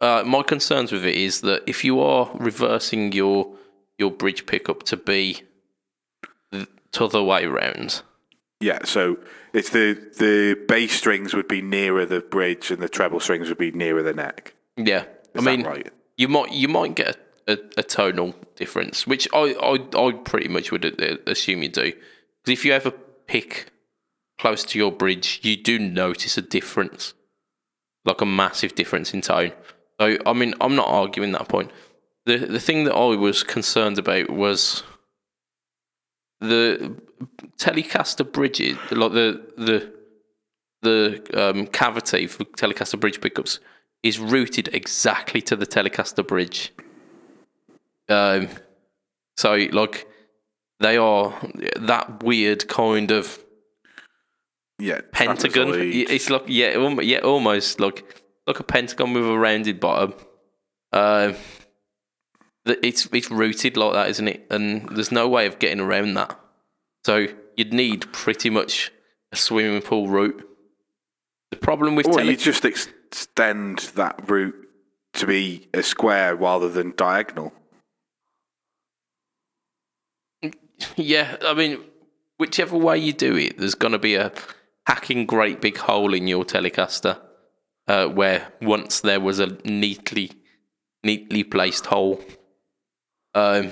[0.00, 3.52] uh, my concerns with it is that if you are reversing your
[3.98, 5.42] your bridge pickup to be
[7.00, 8.02] other way around,
[8.60, 9.18] yeah, so
[9.52, 13.58] it's the the bass strings would be nearer the bridge and the treble strings would
[13.58, 14.54] be nearer the neck.
[14.76, 15.90] yeah, I mean, right?
[16.16, 17.16] you might you might get
[17.46, 20.84] a, a, a tonal difference, which I, I I pretty much would
[21.26, 21.92] assume you do.
[22.44, 23.70] Because if you ever pick
[24.38, 27.12] close to your bridge, you do notice a difference,
[28.04, 29.52] like a massive difference in tone.
[30.00, 31.70] So I mean, I'm not arguing that point.
[32.24, 34.82] The the thing that I was concerned about was
[36.40, 36.94] the
[37.58, 39.92] Telecaster bridges, like the the
[40.82, 43.60] the um, cavity for Telecaster bridge pickups
[44.02, 46.72] is routed exactly to the Telecaster bridge.
[48.08, 48.48] Um,
[49.36, 50.06] so like
[50.80, 51.34] they are
[51.76, 53.42] that weird kind of
[54.78, 55.68] Yeah, pentagon.
[55.68, 56.10] trapezoid.
[56.10, 60.14] It's like yeah, yeah, almost like like a pentagon with a rounded bottom.
[60.92, 61.34] Um,
[62.66, 64.46] it's it's rooted like that, isn't it?
[64.50, 66.38] And there's no way of getting around that.
[67.04, 68.92] So you'd need pretty much
[69.32, 70.42] a swimming pool route.
[71.50, 74.56] The problem with Or tele- you just extend that route
[75.14, 77.52] to be a square rather than diagonal.
[80.96, 81.78] Yeah, I mean,
[82.36, 84.32] whichever way you do it, there's going to be a
[84.86, 87.18] hacking great big hole in your Telecaster,
[87.88, 90.32] uh, where once there was a neatly,
[91.02, 92.20] neatly placed hole.
[93.36, 93.70] Um,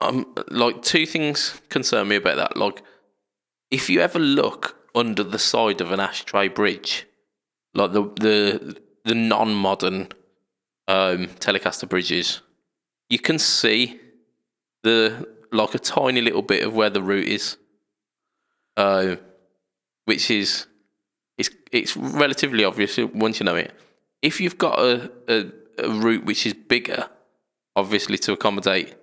[0.00, 2.56] um, like two things concern me about that.
[2.56, 2.82] Like,
[3.70, 7.06] if you ever look under the side of an ashtray bridge,
[7.72, 10.08] like the the the non-modern
[10.88, 12.42] um, Telecaster bridges,
[13.08, 14.00] you can see
[14.82, 17.58] the like a tiny little bit of where the root is,
[18.76, 19.14] uh,
[20.04, 20.66] which is
[21.38, 23.72] it's it's relatively obvious once you know it.
[24.20, 27.08] If you've got a, a, a root which is bigger,
[27.74, 28.94] obviously to accommodate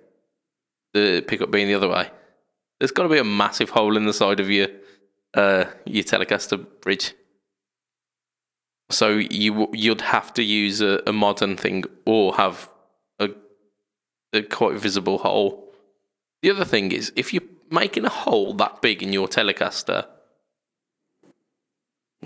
[0.92, 2.10] the pickup being the other way,
[2.78, 4.68] there's got to be a massive hole in the side of your
[5.34, 7.14] uh, your Telecaster bridge.
[8.90, 12.68] So you you'd have to use a, a modern thing or have
[13.18, 13.30] a
[14.32, 15.72] a quite visible hole.
[16.42, 20.06] The other thing is, if you're making a hole that big in your Telecaster,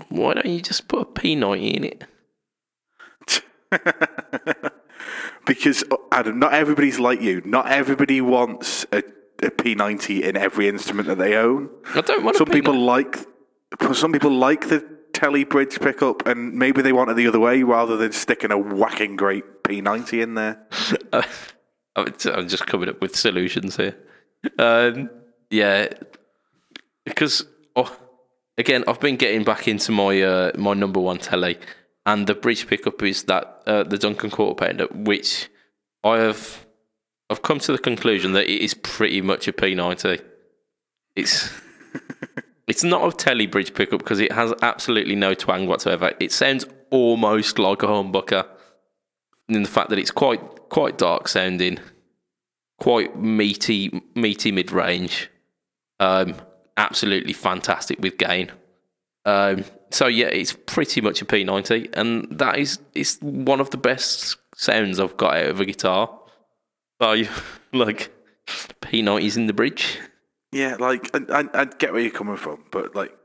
[0.09, 2.03] why don't you just put a P90 in it?
[5.45, 7.41] because uh, Adam, not everybody's like you.
[7.45, 8.99] Not everybody wants a,
[9.43, 11.69] a P90 in every instrument that they own.
[11.95, 12.53] I don't want a Some P90.
[12.53, 13.17] people like
[13.93, 17.63] some people like the telly bridge pickup, and maybe they want it the other way
[17.63, 20.65] rather than sticking a whacking great P90 in there.
[21.95, 23.97] I'm I'm just coming up with solutions here.
[24.57, 25.09] Um,
[25.49, 25.89] yeah,
[27.05, 27.45] because
[27.75, 27.95] oh,
[28.57, 31.57] again, I've been getting back into my uh, my number one telly,
[32.05, 35.49] and the bridge pickup is that uh, the Duncan quarter pounder, which
[36.03, 36.65] I have
[37.29, 40.21] I've come to the conclusion that it is pretty much a P90.
[41.15, 41.51] It's
[42.67, 46.13] it's not a telly bridge pickup because it has absolutely no twang whatsoever.
[46.19, 48.47] It sounds almost like a humbucker
[49.47, 51.79] in the fact that it's quite quite dark sounding,
[52.79, 55.29] quite meaty meaty mid range,
[55.99, 56.35] um,
[56.77, 58.51] absolutely fantastic with gain.
[59.25, 63.77] Um, so yeah, it's pretty much a P90, and that is is one of the
[63.77, 66.09] best sounds I've got out of a guitar.
[67.01, 67.23] So
[67.73, 68.11] like
[68.81, 69.99] P90s in the bridge.
[70.51, 73.15] Yeah, like I, I, I get where you're coming from, but like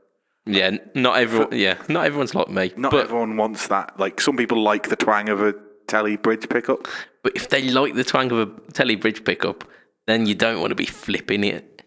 [0.45, 1.49] Yeah, not everyone.
[1.57, 2.71] Yeah, not everyone's like me.
[2.77, 3.99] not everyone wants that.
[3.99, 5.53] Like some people like the twang of a
[5.87, 6.87] telly bridge pickup.
[7.23, 9.63] but if they like the twang of a telly bridge pickup,
[10.07, 11.81] then you don't want to be flipping it.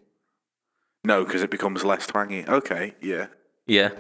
[1.05, 2.45] No, because it becomes less twangy.
[2.49, 3.29] Okay, yeah,
[3.67, 3.91] Yeah,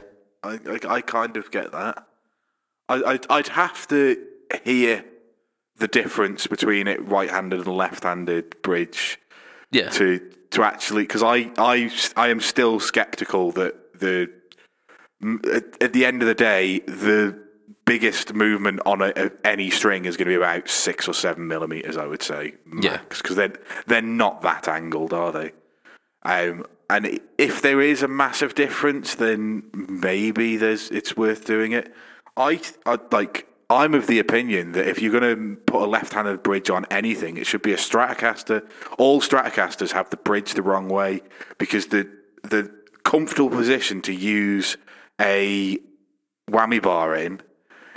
[0.42, 2.04] I, I, I kind of get that.
[2.88, 4.24] I, I'd, I'd have to
[4.64, 5.04] hear
[5.76, 9.18] the difference between it right-handed and left-handed bridge
[9.70, 10.18] yeah, to
[10.50, 14.30] to actually because I, I I am still skeptical that the
[15.52, 17.38] at, at the end of the day the
[17.84, 21.46] biggest movement on a, a- any string is going to be about six or seven
[21.48, 22.92] millimeters I would say Yeah.
[22.92, 23.52] max because they're
[23.86, 25.52] they're not that angled are they
[26.22, 31.94] um and if there is a massive difference then maybe there's it's worth doing it
[32.36, 36.42] I I like I'm of the opinion that if you're going to put a left-handed
[36.42, 38.66] bridge on anything, it should be a Stratocaster.
[38.96, 41.20] All Stratocasters have the bridge the wrong way
[41.58, 42.08] because the
[42.42, 44.78] the comfortable position to use
[45.20, 45.78] a
[46.50, 47.42] whammy bar in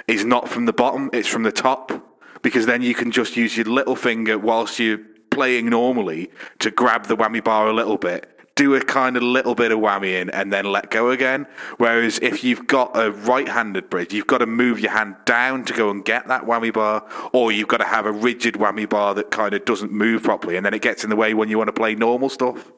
[0.08, 2.08] is not from the bottom; it's from the top.
[2.42, 5.00] Because then you can just use your little finger whilst you're
[5.42, 6.30] playing normally
[6.60, 9.80] to grab the whammy bar a little bit, do a kind of little bit of
[9.80, 11.48] whammy in, and then let go again.
[11.78, 15.74] Whereas if you've got a right-handed bridge, you've got to move your hand down to
[15.74, 19.16] go and get that whammy bar, or you've got to have a rigid whammy bar
[19.16, 21.58] that kind of doesn't move properly, and then it gets in the way when you
[21.58, 22.72] want to play normal stuff.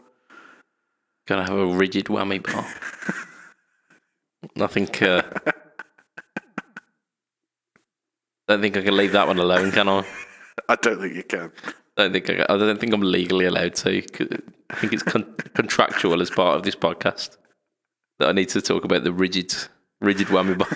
[1.28, 2.66] gotta have a rigid whammy bar.
[4.58, 5.02] I think.
[5.02, 5.22] Uh,
[8.48, 10.06] don't think I can leave that one alone, can I?
[10.70, 11.52] I don't think you can.
[11.98, 13.98] Don't think I, I don't think I'm legally allowed to.
[14.70, 17.38] I think it's con- contractual as part of this podcast
[18.20, 19.54] that I need to talk about the rigid,
[20.02, 20.68] rigid whammy bar.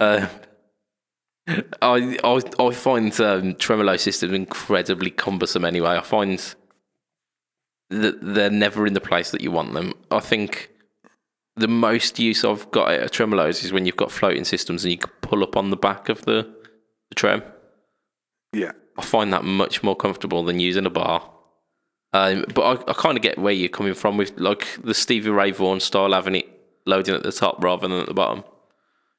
[0.00, 0.28] uh,
[1.82, 5.64] I, I I find um, tremolo system incredibly cumbersome.
[5.64, 6.54] Anyway, I find
[7.90, 9.92] that they're never in the place that you want them.
[10.10, 10.70] I think
[11.56, 14.98] the most use I've got at tremolos is when you've got floating systems and you
[14.98, 16.50] can pull up on the back of the,
[17.10, 17.42] the trem.
[18.54, 18.72] Yeah.
[19.02, 21.28] I find that much more comfortable than using a bar.
[22.12, 25.30] Um, but I, I kind of get where you're coming from with like the Stevie
[25.30, 26.46] Ray Vaughan style, having it
[26.86, 28.44] loading at the top rather than at the bottom.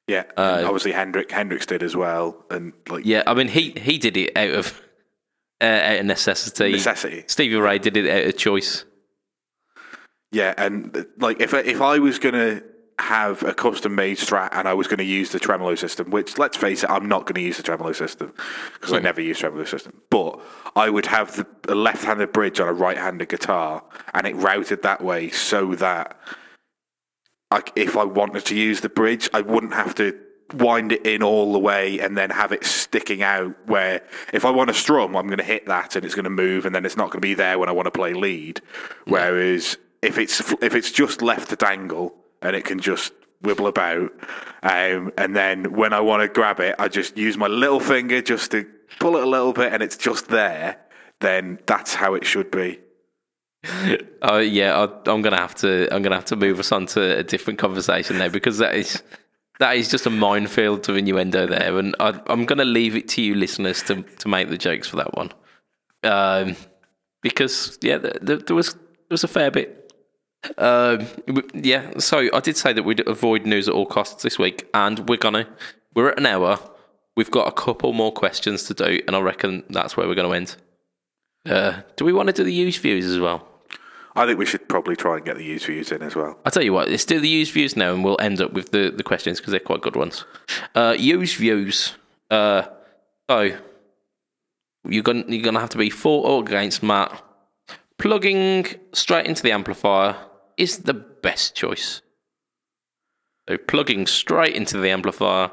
[0.07, 3.97] Yeah, and obviously Hendrick Hendrix did as well, and like Yeah, I mean he he
[3.97, 4.81] did it out of
[5.61, 6.71] uh, out of necessity.
[6.73, 7.23] necessity.
[7.27, 8.85] Stevie Ray did it out of choice.
[10.31, 12.61] Yeah, and uh, like if if I was gonna
[12.99, 16.57] have a custom made Strat and I was gonna use the tremolo system, which let's
[16.57, 18.33] face it, I'm not gonna use the tremolo system
[18.73, 19.03] because I hmm.
[19.03, 20.01] never use tremolo system.
[20.09, 20.39] But
[20.75, 23.83] I would have the a left-handed bridge on a right-handed guitar,
[24.13, 26.17] and it routed that way so that
[27.51, 30.17] like if I wanted to use the bridge, I wouldn't have to
[30.53, 34.01] wind it in all the way and then have it sticking out where
[34.33, 36.65] if I want to strum, I'm going to hit that and it's going to move
[36.65, 38.59] and then it's not going to be there when I want to play lead.
[39.05, 39.11] Hmm.
[39.11, 43.13] Whereas if it's if it's just left to dangle and it can just
[43.43, 44.11] wibble about,
[44.63, 48.21] um, and then when I want to grab it, I just use my little finger
[48.21, 48.65] just to
[48.99, 50.77] pull it a little bit and it's just there.
[51.19, 52.79] Then that's how it should be.
[54.25, 57.17] Oh yeah, I, I'm gonna have to I'm gonna have to move us on to
[57.17, 59.03] a different conversation there because that is
[59.59, 63.21] that is just a minefield of innuendo there, and I, I'm gonna leave it to
[63.21, 65.31] you listeners to to make the jokes for that one,
[66.03, 66.55] um,
[67.21, 69.82] because yeah, there was there was a fair bit.
[70.57, 71.07] Um,
[71.53, 75.07] yeah, so I did say that we'd avoid news at all costs this week, and
[75.07, 75.47] we're gonna
[75.93, 76.59] we're at an hour.
[77.15, 80.33] We've got a couple more questions to do, and I reckon that's where we're gonna
[80.35, 80.55] end.
[81.45, 83.47] Uh, do we want to do the use views as well?
[84.15, 86.37] I think we should probably try and get the use views in as well.
[86.45, 88.71] I'll tell you what, let's do the use views now and we'll end up with
[88.71, 90.25] the, the questions because they're quite good ones.
[90.75, 91.93] Uh, used views.
[92.29, 92.63] Uh,
[93.29, 93.57] so,
[94.87, 97.23] you're going you're gonna have to be for or against Matt.
[97.97, 100.15] Plugging straight into the amplifier
[100.57, 102.01] is the best choice.
[103.47, 105.51] So, plugging straight into the amplifier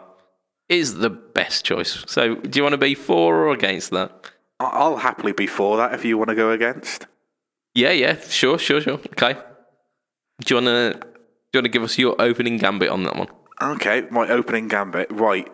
[0.69, 2.05] is the best choice.
[2.07, 4.31] So, do you want to be for or against that?
[4.61, 7.07] I'll happily be for that if you want to go against.
[7.75, 9.01] Yeah, yeah, sure, sure, sure.
[9.13, 9.35] Okay.
[10.45, 11.01] Do you want to
[11.53, 13.29] do you want to give us your opening gambit on that one?
[13.61, 15.11] Okay, my opening gambit.
[15.11, 15.51] Right.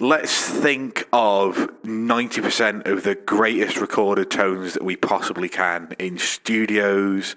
[0.00, 7.34] Let's think of 90% of the greatest recorded tones that we possibly can in studios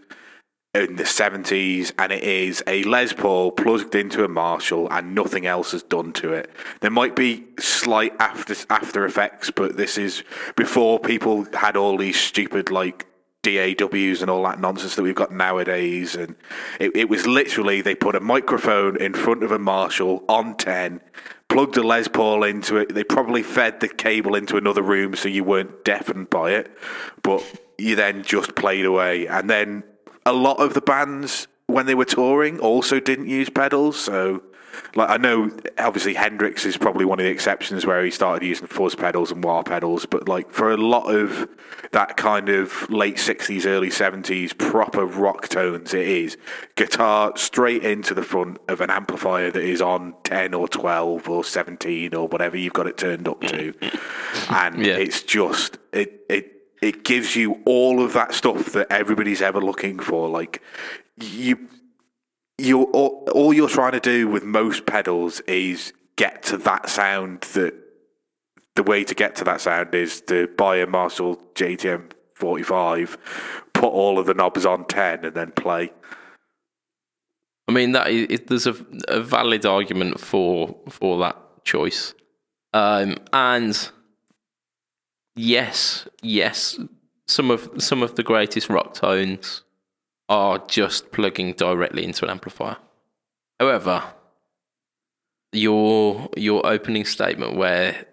[0.74, 5.45] in the 70s, and it is a Les Paul plugged into a Marshall, and nothing
[5.45, 6.49] else is done to it.
[6.80, 10.24] There might be slight after after effects, but this is
[10.55, 13.05] before people had all these stupid like
[13.43, 16.15] DAWs and all that nonsense that we've got nowadays.
[16.15, 16.38] And
[16.80, 21.01] it, it was literally they put a microphone in front of a Marshall on 10,
[21.49, 22.93] plugged a Les Paul into it.
[22.95, 26.72] They probably fed the cable into another room so you weren't deafened by it,
[27.24, 27.43] but
[27.78, 29.28] you then just played away.
[29.28, 29.84] And then
[30.32, 33.99] a lot of the bands, when they were touring, also didn't use pedals.
[33.99, 34.43] So
[34.95, 38.67] like I know, obviously Hendrix is probably one of the exceptions where he started using
[38.67, 41.47] fuzz pedals and wah pedals, but like for a lot of
[41.91, 46.38] that kind of late '60s, early '70s proper rock tones, it is
[46.75, 51.43] guitar straight into the front of an amplifier that is on 10 or 12 or
[51.43, 53.73] 17 or whatever you've got it turned up to,
[54.49, 54.95] and Yeah.
[54.97, 56.51] it's just it it.
[56.82, 60.29] It gives you all of that stuff that everybody's ever looking for.
[60.29, 60.61] Like
[61.17, 61.67] you
[62.57, 67.41] you all, all you're trying to do with most pedals is get to that sound
[67.53, 67.73] that
[68.75, 73.17] the way to get to that sound is to buy a Marshall JTM 45
[73.73, 75.91] put all of the knobs on 10 and then play
[77.71, 78.75] I mean that is, there's a,
[79.07, 82.13] a valid argument for for that choice,
[82.73, 83.89] um, and
[85.42, 86.80] yes, yes,
[87.28, 89.64] some of some of the greatest rock tones
[90.30, 92.78] are just plugging directly into an amplifier.
[93.60, 94.04] However,
[95.52, 98.06] your your opening statement where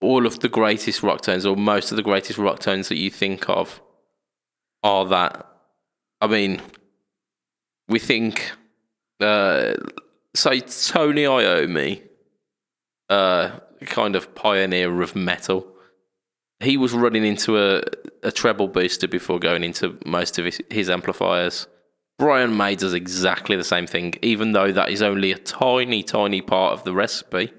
[0.00, 3.10] all of the greatest rock tones or most of the greatest rock tones that you
[3.10, 3.82] think of
[4.82, 5.46] are that
[6.22, 6.62] I mean
[7.88, 8.52] we think
[9.20, 9.74] uh
[10.34, 12.02] say Tony Iommi
[13.10, 15.66] uh kind of pioneer of metal
[16.60, 17.82] he was running into a,
[18.22, 21.66] a treble booster before going into most of his, his amplifiers.
[22.18, 26.42] Brian May does exactly the same thing, even though that is only a tiny, tiny
[26.42, 27.52] part of the recipe.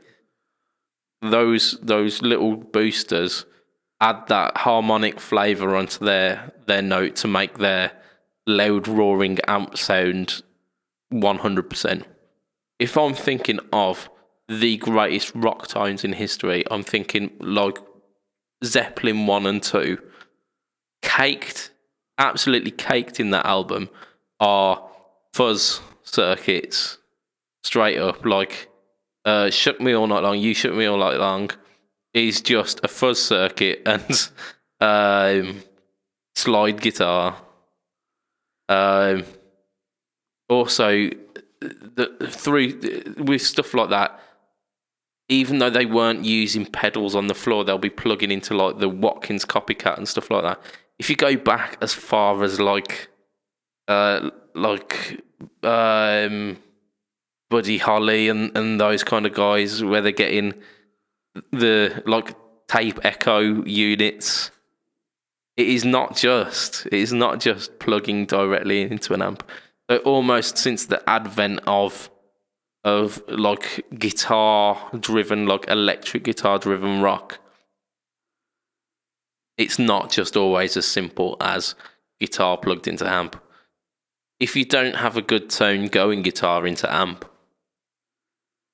[1.24, 3.46] Those those little boosters
[4.00, 7.92] add that harmonic flavour onto their their note to make their
[8.48, 10.44] loud roaring amp sound
[11.10, 12.06] one hundred percent.
[12.80, 14.10] If I'm thinking of
[14.48, 17.78] the greatest rock tones in history, I'm thinking like
[18.64, 19.98] Zeppelin 1 and 2,
[21.02, 21.72] caked,
[22.18, 23.90] absolutely caked in that album,
[24.40, 24.88] are
[25.34, 26.98] fuzz circuits,
[27.64, 28.26] straight up.
[28.26, 28.70] Like,
[29.26, 31.52] uh, Shook Me All Night Long, You Shook Me All Night Long
[32.14, 34.30] is just a fuzz circuit and
[34.80, 35.64] um,
[36.36, 37.38] slide guitar.
[38.68, 39.24] Um,
[40.50, 41.10] also,
[41.60, 44.20] the, through with stuff like that,
[45.32, 48.90] even though they weren't using pedals on the floor, they'll be plugging into like the
[48.90, 50.62] Watkins Copicat and stuff like that.
[51.00, 53.08] If you go back as far as like,
[53.88, 55.22] uh, like
[55.64, 56.58] um,
[57.50, 60.54] Buddy Holly and, and those kind of guys, where they're getting
[61.52, 62.36] the like
[62.68, 64.52] tape echo units,
[65.56, 69.50] it is not just it is not just plugging directly into an amp.
[69.90, 72.11] So almost since the advent of
[72.84, 77.40] of like guitar driven, like electric guitar driven rock.
[79.58, 81.76] It's not just always as simple as
[82.20, 83.42] guitar plugged into amp.
[84.40, 87.26] If you don't have a good tone going guitar into amp,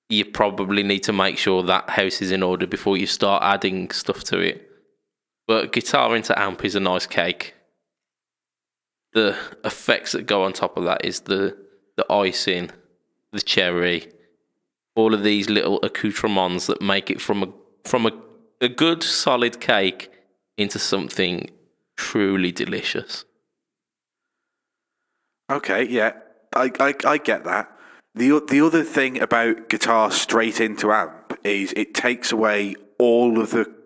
[0.09, 3.91] you probably need to make sure that house is in order before you start adding
[3.91, 4.69] stuff to it.
[5.47, 7.53] But guitar into amp is a nice cake.
[9.13, 11.57] The effects that go on top of that is the
[11.97, 12.69] the icing,
[13.31, 14.11] the cherry,
[14.95, 17.47] all of these little accoutrements that make it from a
[17.83, 18.11] from a,
[18.61, 20.11] a good solid cake
[20.57, 21.49] into something
[21.95, 23.25] truly delicious.
[25.49, 26.13] Okay, yeah,
[26.55, 27.71] I, I, I get that.
[28.15, 33.51] The, the other thing about guitar straight into amp is it takes away all of
[33.51, 33.76] the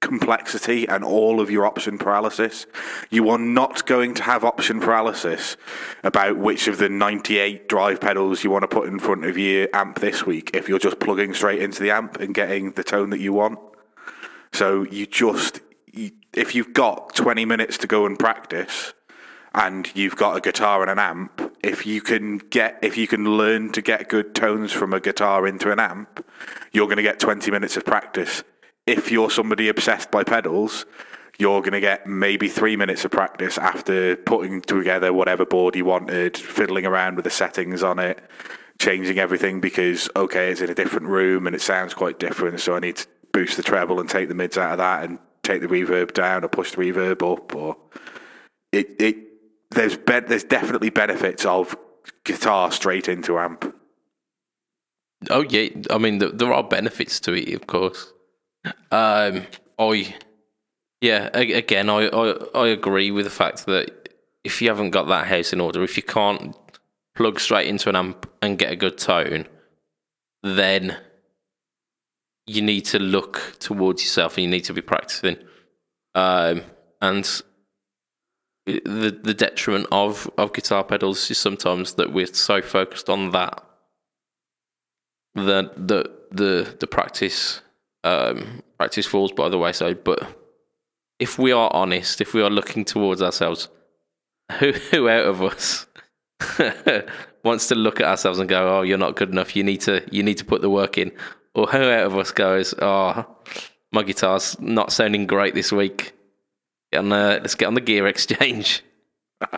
[0.00, 2.66] complexity and all of your option paralysis.
[3.10, 5.56] You are not going to have option paralysis
[6.04, 9.68] about which of the 98 drive pedals you want to put in front of your
[9.72, 13.10] amp this week if you're just plugging straight into the amp and getting the tone
[13.10, 13.58] that you want.
[14.52, 15.60] So you just,
[16.32, 18.94] if you've got 20 minutes to go and practice,
[19.54, 23.36] and you've got a guitar and an amp, if you can get if you can
[23.36, 26.24] learn to get good tones from a guitar into an amp,
[26.72, 28.44] you're going to get 20 minutes of practice.
[28.88, 30.86] If you're somebody obsessed by pedals,
[31.38, 35.84] you're going to get maybe 3 minutes of practice after putting together whatever board you
[35.84, 38.18] wanted, fiddling around with the settings on it,
[38.78, 42.76] changing everything because okay, it's in a different room and it sounds quite different, so
[42.76, 45.60] I need to boost the treble and take the mids out of that and take
[45.60, 47.76] the reverb down or push the reverb up or
[48.72, 49.16] it it
[49.70, 51.76] there's be, there's definitely benefits of
[52.24, 53.74] guitar straight into amp.
[55.28, 58.12] Oh yeah, I mean th- there are benefits to it, of course.
[58.90, 59.46] Um,
[59.78, 60.14] I
[61.00, 64.08] Yeah, again, I, I I agree with the fact that
[64.44, 66.56] if you haven't got that house in order, if you can't
[67.14, 69.46] plug straight into an amp and get a good tone,
[70.42, 70.96] then
[72.46, 75.36] you need to look towards yourself and you need to be practicing.
[76.14, 76.62] Um,
[77.00, 77.24] and
[78.66, 83.62] the the detriment of of guitar pedals is sometimes that we're so focused on that
[85.34, 87.60] that the the the practice
[88.08, 90.04] um, practice falls by the wayside.
[90.04, 90.26] But
[91.18, 93.68] if we are honest, if we are looking towards ourselves,
[94.58, 95.86] who who out of us
[97.44, 99.56] wants to look at ourselves and go, "Oh, you're not good enough.
[99.56, 101.12] You need to you need to put the work in,"
[101.54, 103.26] or who out of us goes, "Oh,
[103.92, 106.14] my guitar's not sounding great this week.
[106.92, 108.82] The, let's get on the gear exchange."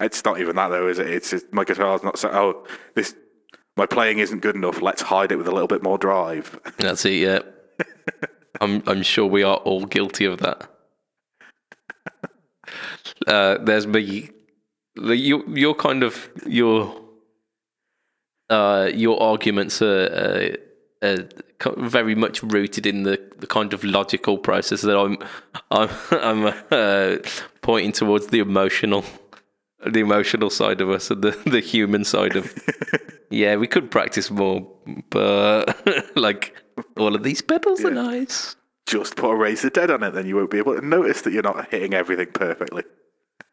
[0.00, 1.08] It's not even that though, is it?
[1.08, 2.30] It's just, my guitar's not so.
[2.30, 3.16] Oh, this
[3.78, 4.82] my playing isn't good enough.
[4.82, 6.58] Let's hide it with a little bit more drive.
[6.78, 7.12] That's it.
[7.14, 7.38] Yeah,
[8.60, 10.68] I'm I'm sure we are all guilty of that.
[13.26, 14.30] Uh, there's me.
[14.94, 16.94] the- You you're kind of your
[18.50, 20.54] uh, your arguments are,
[21.02, 21.16] uh,
[21.58, 25.18] co- very much rooted in the, the kind of logical process that I'm
[25.70, 27.16] I'm I'm uh,
[27.62, 29.04] pointing towards the emotional
[29.86, 32.52] the emotional side of us and the, the human side of
[33.30, 34.66] yeah we could practice more
[35.10, 36.54] but like
[36.96, 38.56] all of these pedals are nice
[38.88, 41.32] Just put a razor dead on it, then you won't be able to notice that
[41.34, 42.84] you're not hitting everything perfectly.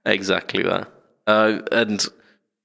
[0.05, 0.89] Exactly that.
[1.27, 2.05] Uh, and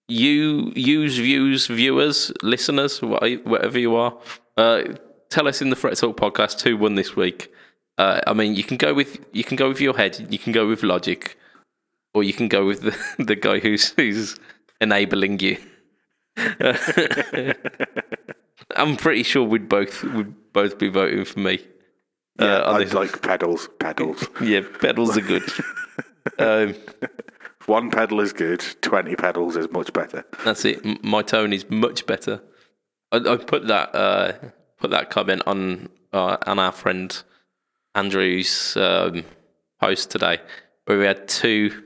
[0.06, 4.16] you use views, viewers, listeners, whatever you are.
[4.56, 4.82] Uh,
[5.30, 7.52] tell us in the Fret Talk podcast who won this week.
[7.98, 10.52] Uh, I mean, you can go with you can go with your head, you can
[10.52, 11.36] go with logic,
[12.14, 14.36] or you can go with the, the guy who's who's
[14.80, 15.58] enabling you.
[18.76, 21.60] I'm pretty sure we'd both would both be voting for me.
[22.38, 23.68] Yeah, on I this- like pedals.
[23.78, 24.26] Pedals.
[24.42, 25.42] yeah, pedals are good.
[26.38, 26.74] um,
[27.66, 28.60] One pedal is good.
[28.80, 30.24] Twenty pedals is much better.
[30.44, 31.04] That's it.
[31.04, 32.40] My tone is much better.
[33.12, 34.32] I, I put that uh,
[34.78, 37.22] put that comment on uh, on our friend
[37.94, 39.24] Andrew's um,
[39.80, 40.38] post today,
[40.86, 41.82] where we had two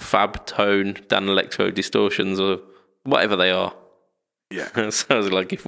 [0.00, 2.58] fab tone Danelectro distortions or
[3.04, 3.74] whatever they are.
[4.50, 4.90] Yeah.
[4.90, 5.66] so I like, if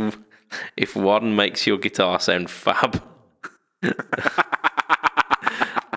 [0.77, 3.03] if one makes your guitar sound fab,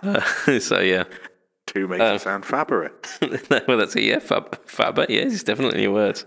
[0.05, 0.19] Uh,
[0.59, 1.05] so yeah.
[1.65, 3.07] Two makes it sound fabric.
[3.67, 4.03] well, that's it.
[4.03, 5.05] Yeah, fab, fabber.
[5.09, 6.23] Yeah, it's definitely a word.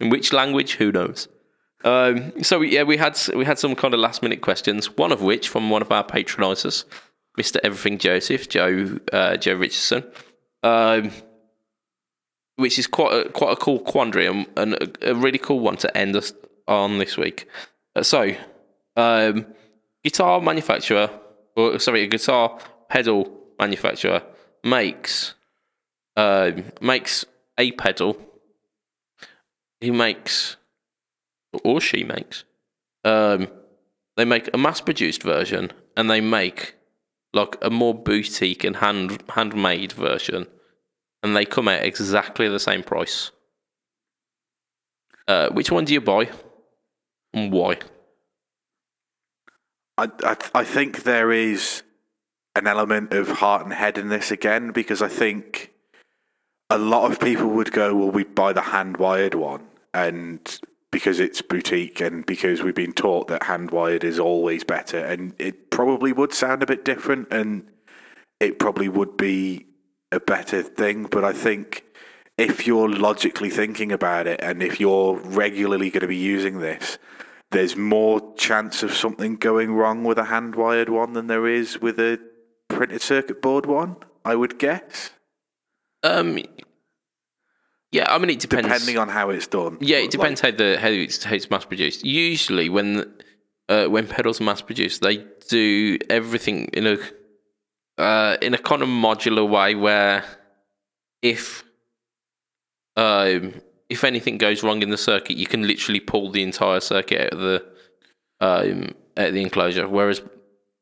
[0.00, 0.74] In which language?
[0.76, 1.28] Who knows?
[1.84, 4.96] Um, so yeah, we had we had some kind of last minute questions.
[4.96, 6.86] One of which from one of our patronisers,
[7.36, 10.04] Mister Everything Joseph, Joe uh, Joe Richardson,
[10.64, 11.12] um,
[12.56, 15.76] which is quite a, quite a cool quandary and, and a, a really cool one
[15.76, 16.32] to end us
[16.66, 17.46] on this week.
[17.94, 18.34] Uh, so,
[18.96, 19.46] um,
[20.02, 21.10] guitar manufacturer,
[21.54, 22.58] or sorry, a guitar
[22.88, 24.22] pedal manufacturer
[24.64, 25.34] makes
[26.16, 27.24] um, makes
[27.58, 28.16] a pedal.
[29.80, 30.56] He makes,
[31.62, 32.44] or she makes,
[33.04, 33.48] um,
[34.16, 36.76] they make a mass-produced version, and they make
[37.34, 40.46] like a more boutique and hand handmade version,
[41.24, 43.32] and they come out exactly the same price.
[45.26, 46.28] Uh, which one do you buy,
[47.32, 47.78] and why?
[49.96, 51.82] I, I I think there is
[52.54, 55.72] an element of heart and head in this again because I think
[56.70, 60.60] a lot of people would go, well, we buy the hand wired one, and
[60.92, 65.32] because it's boutique and because we've been taught that hand wired is always better, and
[65.38, 67.66] it probably would sound a bit different, and
[68.40, 69.64] it probably would be
[70.12, 71.04] a better thing.
[71.04, 71.84] But I think
[72.38, 76.98] if you're logically thinking about it, and if you're regularly going to be using this,
[77.50, 81.80] there's more chance of something going wrong with a hand wired one than there is
[81.80, 82.18] with a
[82.68, 83.96] printed circuit board one.
[84.24, 85.10] I would guess,
[86.02, 86.38] Um,
[87.92, 88.66] yeah, I mean it depends.
[88.66, 89.78] depending on how it's done.
[89.80, 92.04] Yeah, it depends how the how it's, how it's mass produced.
[92.04, 93.12] Usually, when
[93.68, 96.96] uh, when pedals are mass produced, they do everything in a
[97.98, 100.24] uh, in a kind of modular way where
[101.22, 101.64] if
[102.96, 107.20] um, if anything goes wrong in the circuit, you can literally pull the entire circuit
[107.20, 107.66] out of the
[108.40, 109.88] um, out of the enclosure.
[109.88, 110.22] Whereas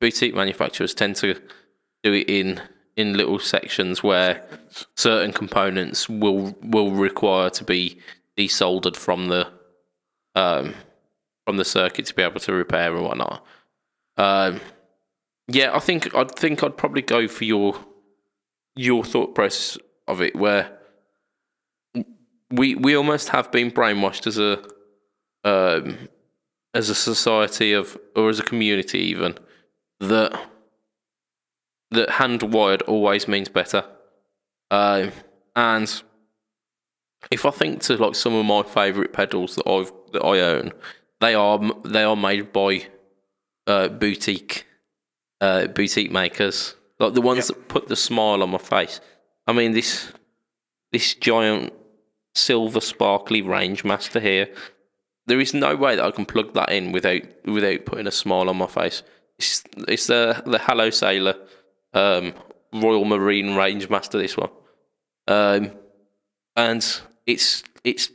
[0.00, 1.34] boutique manufacturers tend to
[2.02, 2.60] do it in
[2.96, 4.44] in little sections where
[4.96, 7.98] certain components will will require to be
[8.36, 9.48] desoldered from the
[10.34, 10.74] um,
[11.46, 13.44] from the circuit to be able to repair and whatnot.
[14.16, 14.60] Um,
[15.48, 17.76] yeah, I think I'd think I'd probably go for your
[18.76, 20.78] your thought process of it, where
[22.50, 24.62] we we almost have been brainwashed as a
[25.44, 26.08] um,
[26.74, 29.36] as a society of or as a community even
[30.00, 30.48] that
[31.90, 33.84] that hand wired always means better.
[34.70, 35.12] Um,
[35.54, 36.02] and
[37.30, 40.72] if I think to like some of my favourite pedals that I've that I own,
[41.20, 42.86] they are they are made by
[43.66, 44.66] uh, boutique
[45.42, 49.00] uh, boutique makers, like the ones that put the smile on my face.
[49.46, 50.12] I mean this
[50.92, 51.72] this giant
[52.34, 54.48] silver sparkly range master here.
[55.26, 58.48] There is no way that I can plug that in without without putting a smile
[58.48, 59.02] on my face.
[59.36, 61.34] It's, it's the the Hello Sailor
[61.92, 62.34] um,
[62.72, 64.18] Royal Marine Range Master.
[64.18, 64.50] This one,
[65.26, 65.72] um,
[66.56, 68.10] and it's it's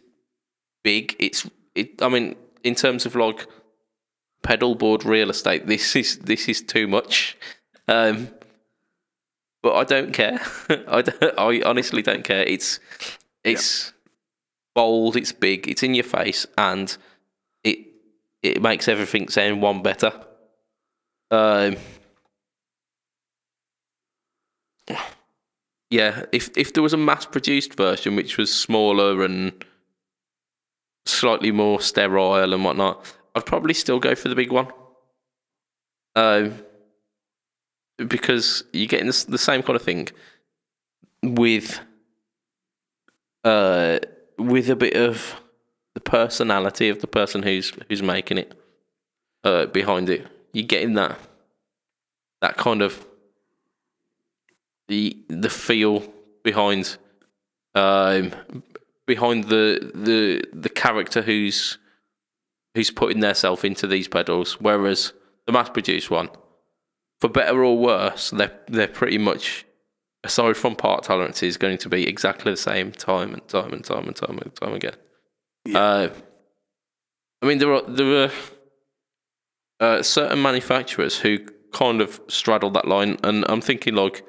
[0.82, 1.14] big.
[1.20, 1.46] It's
[1.76, 2.02] it.
[2.02, 3.48] I mean, in terms of like
[4.48, 7.38] pedal board real estate, this is this is too much.
[7.90, 8.30] Um,
[9.62, 10.40] but I don't care.
[10.88, 12.44] I don't, I honestly don't care.
[12.44, 12.80] It's
[13.44, 13.92] it's
[14.74, 15.18] bold.
[15.18, 15.68] It's big.
[15.68, 16.96] It's in your face, and
[17.66, 17.80] it
[18.42, 20.14] it makes everything sound one better.
[21.30, 21.76] Um,
[25.90, 29.66] yeah, if if there was a mass produced version which was smaller and
[31.06, 34.68] slightly more sterile and whatnot, I'd probably still go for the big one.
[36.16, 36.56] Um,
[37.98, 40.10] because you're getting the, the same kind of thing
[41.22, 41.80] with
[43.44, 44.00] uh
[44.38, 45.36] with a bit of
[45.94, 48.60] the personality of the person who's who's making it
[49.44, 50.26] uh behind it.
[50.54, 51.20] You're getting that
[52.42, 53.06] that kind of
[54.88, 56.04] the the feel
[56.44, 56.98] behind
[57.76, 58.32] um
[59.06, 61.78] behind the the the character who's
[62.78, 65.12] who's putting theirself into these pedals whereas
[65.46, 66.30] the mass produced one
[67.20, 69.66] for better or worse they're they're pretty much
[70.24, 74.06] aside from part tolerances going to be exactly the same time and time and time
[74.08, 74.96] and time and time again
[75.66, 75.80] Yeah.
[75.80, 76.10] uh,
[77.42, 78.32] I mean there are there are
[79.80, 81.40] uh, certain manufacturers who
[81.72, 84.24] kind of straddle that line and I'm thinking like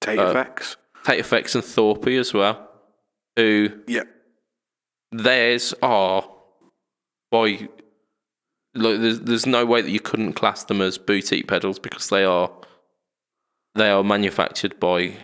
[0.00, 0.76] Tate Uh, effects.
[1.04, 2.68] Tate Effects and Thorpe as well,
[3.36, 4.02] who Yeah.
[5.12, 6.28] theirs are
[7.30, 7.68] by
[8.74, 12.24] like there's there's no way that you couldn't class them as boutique pedals because they
[12.24, 12.50] are
[13.74, 15.16] they are manufactured by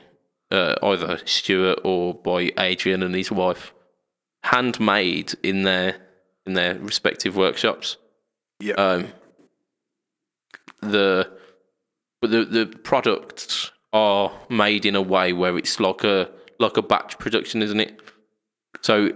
[0.50, 3.72] uh, either Stuart or by Adrian and his wife,
[4.44, 5.96] handmade in their
[6.46, 7.96] in their respective workshops.
[8.60, 8.74] Yeah.
[8.74, 9.08] Um,
[10.80, 11.30] the
[12.20, 16.82] but the the products are made in a way where it's like a like a
[16.82, 18.00] batch production, isn't it?
[18.82, 19.10] So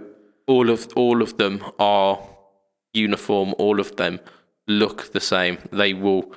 [0.47, 2.19] all of all of them are
[2.93, 3.53] uniform.
[3.57, 4.19] All of them
[4.67, 5.57] look the same.
[5.71, 6.33] They will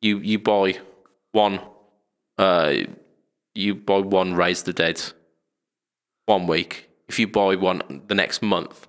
[0.00, 0.78] you you buy
[1.32, 1.60] one
[2.38, 2.74] uh
[3.54, 5.00] you buy one raise the dead
[6.26, 6.88] one week.
[7.08, 8.88] If you buy one the next month,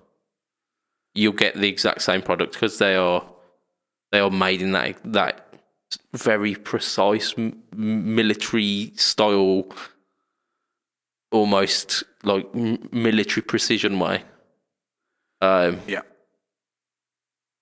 [1.14, 3.24] you'll get the exact same product because they are
[4.12, 5.42] they are made in that that
[6.14, 7.34] very precise
[7.74, 9.66] military style,
[11.30, 14.24] almost like military precision way.
[15.40, 16.02] Um, yeah.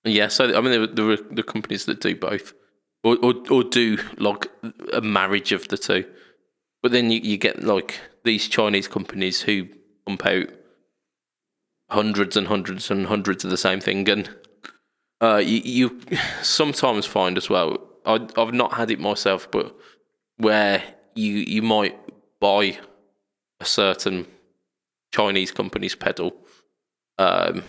[0.05, 2.53] Yeah, so I mean, there, are- the companies that do both,
[3.03, 4.49] or, or or do like
[4.93, 6.05] a marriage of the two.
[6.83, 9.69] But then you, you get like these Chinese companies who
[10.07, 10.49] pump out
[11.91, 14.31] hundreds and hundreds and hundreds of the same thing, and
[15.23, 16.01] uh, you, you
[16.43, 17.79] sometimes find as well.
[18.05, 19.75] I, I've not had it myself, but
[20.37, 20.83] where
[21.15, 21.99] you you might
[22.41, 22.79] buy
[23.61, 24.27] a certain
[25.15, 26.35] Chinese company's pedal,
[27.19, 27.63] um,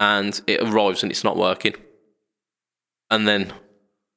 [0.00, 1.74] and it arrives and it's not working,
[3.10, 3.52] and then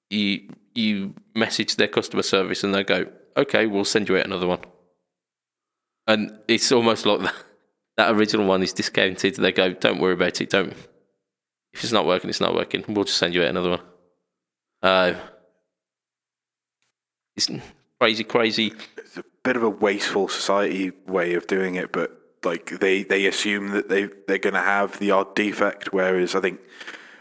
[0.09, 4.47] you you message their customer service and they go, "Okay, we'll send you out another
[4.47, 4.61] one,"
[6.07, 7.33] and it's almost like that.
[7.97, 9.37] That original one is discounted.
[9.37, 10.51] They go, "Don't worry about it.
[10.51, 10.71] Don't.
[11.73, 12.85] If it's not working, it's not working.
[12.87, 13.81] We'll just send you out another one."
[14.83, 15.13] Uh,
[17.35, 17.49] it's
[17.99, 18.73] crazy, crazy.
[18.97, 23.25] It's a bit of a wasteful society way of doing it, but like they, they
[23.25, 26.59] assume that they they're going to have the odd defect, whereas I think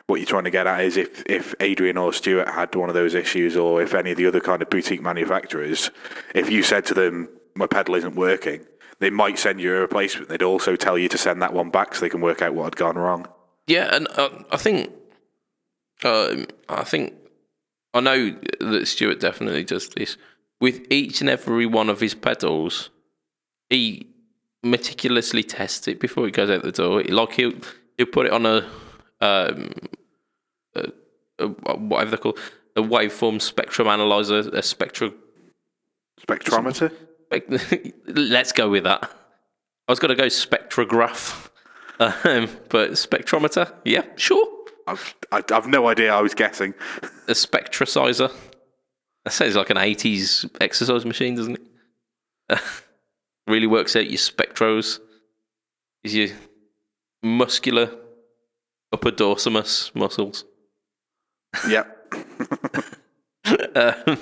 [0.07, 2.94] what you're trying to get at is if if Adrian or Stuart had one of
[2.94, 5.90] those issues, or if any of the other kind of boutique manufacturers,
[6.35, 8.65] if you said to them my pedal isn't working,
[9.01, 10.28] they might send you a replacement.
[10.28, 12.65] They'd also tell you to send that one back so they can work out what
[12.65, 13.27] had gone wrong.
[13.66, 14.93] Yeah, and uh, I think,
[16.05, 17.15] um, I think,
[17.94, 20.16] I know that Stuart definitely does this
[20.61, 22.90] with each and every one of his pedals.
[23.70, 24.07] He
[24.70, 27.02] meticulously tests it before it goes out the door.
[27.02, 27.52] Like he'll
[27.97, 28.68] he'll put it on a
[29.20, 29.72] um,
[30.74, 30.90] a,
[31.38, 32.36] a, whatever they call
[32.76, 35.14] a waveform spectrum analyzer, a spectrum.
[36.26, 36.93] Spectrometer?
[38.06, 39.10] Let's go with that.
[39.88, 41.48] I was going to go spectrograph,
[42.01, 44.47] um, but spectrometer, yeah, sure.
[44.86, 46.12] I've, I- I've no idea.
[46.14, 46.74] I was guessing.
[47.28, 48.32] a spectricizer.
[49.24, 51.59] That sounds like an 80s exercise machine, doesn't
[52.51, 52.59] it?
[53.47, 54.98] really works out your spectros,
[56.02, 56.28] is your
[57.23, 57.90] muscular
[58.93, 60.44] upper dorsimus muscles.
[61.68, 62.14] Yep.
[63.77, 64.18] Um,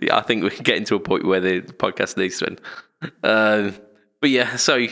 [0.00, 2.60] yeah, I think we're getting to a point where the podcast needs to end.
[3.22, 3.76] Um,
[4.20, 4.86] but yeah, so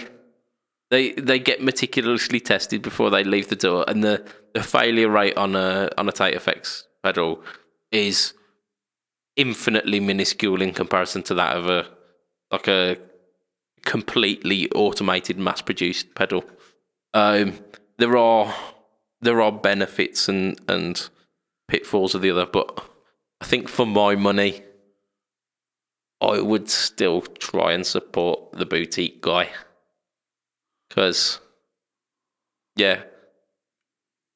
[0.91, 4.23] they they get meticulously tested before they leave the door, and the,
[4.53, 7.43] the failure rate on a on a Tate FX pedal
[7.91, 8.35] is
[9.37, 11.89] infinitely minuscule in comparison to that of a
[12.51, 12.99] like a
[13.85, 16.45] completely automated, mass produced pedal.
[17.15, 17.59] Um,
[17.99, 18.55] there are
[19.21, 21.09] there are benefits and and
[21.69, 22.85] pitfalls of the other, but
[23.41, 24.63] I think for my money,
[26.21, 29.51] I would still try and support the boutique guy
[30.89, 31.41] because,
[32.77, 33.03] yeah,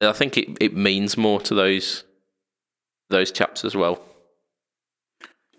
[0.01, 2.05] I think it, it means more to those
[3.11, 4.03] those chaps as well.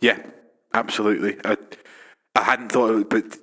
[0.01, 0.19] Yeah,
[0.73, 1.37] absolutely.
[1.45, 1.57] I,
[2.35, 3.37] I hadn't thought of it, but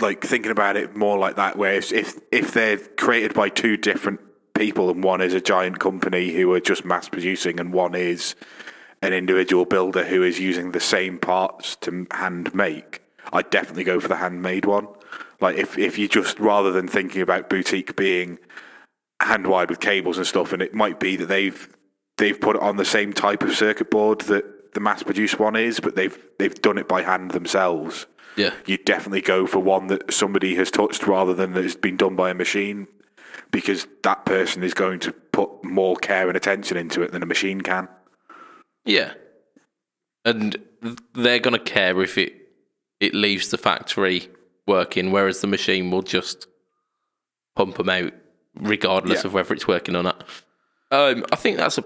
[0.00, 3.76] like thinking about it more like that, where if, if if they're created by two
[3.76, 4.20] different
[4.54, 8.34] people and one is a giant company who are just mass producing and one is
[9.02, 13.00] an individual builder who is using the same parts to hand make,
[13.32, 14.88] I'd definitely go for the handmade one.
[15.40, 18.38] Like if if you just rather than thinking about boutique being
[19.20, 21.68] hand wired with cables and stuff, and it might be that they've
[22.16, 25.56] they've put it on the same type of circuit board that the mass produced one
[25.56, 28.06] is, but they've they've done it by hand themselves.
[28.38, 31.96] Yeah, You'd definitely go for one that somebody has touched rather than that has been
[31.96, 32.86] done by a machine,
[33.50, 37.26] because that person is going to put more care and attention into it than a
[37.26, 37.88] machine can.
[38.84, 39.12] yeah,
[40.24, 40.56] and
[41.14, 42.34] they're gonna care if it
[43.00, 44.28] it leaves the factory
[44.66, 46.46] working, whereas the machine will just
[47.56, 48.12] pump them out
[48.54, 49.28] regardless Yeah.
[49.28, 50.24] of whether it's working or not.
[50.90, 51.84] Um, I think that's a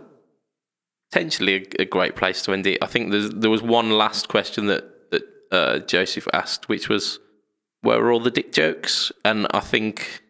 [1.11, 2.79] potentially a, a great place to end it.
[2.83, 4.85] I think there's, there was one last question that
[5.53, 7.21] uh, Joseph asked, which was,
[7.83, 10.23] "Where are all the dick jokes?" And I think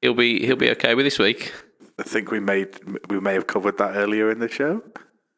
[0.00, 1.52] he'll be he'll be okay with this week.
[1.98, 2.78] I think we made
[3.08, 4.82] we may have covered that earlier in the show.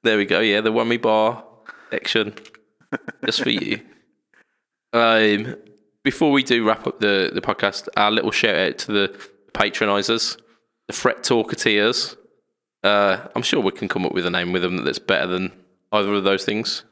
[0.04, 0.40] There we go.
[0.40, 1.44] Yeah, the whammy bar
[1.90, 2.34] section,
[3.24, 3.80] just for you.
[4.92, 5.56] Um,
[6.04, 10.38] before we do wrap up the the podcast, our little shout out to the patronisers,
[10.86, 12.16] the fret talkateers.
[12.84, 15.52] Uh, I'm sure we can come up with a name with them that's better than
[15.90, 16.84] either of those things.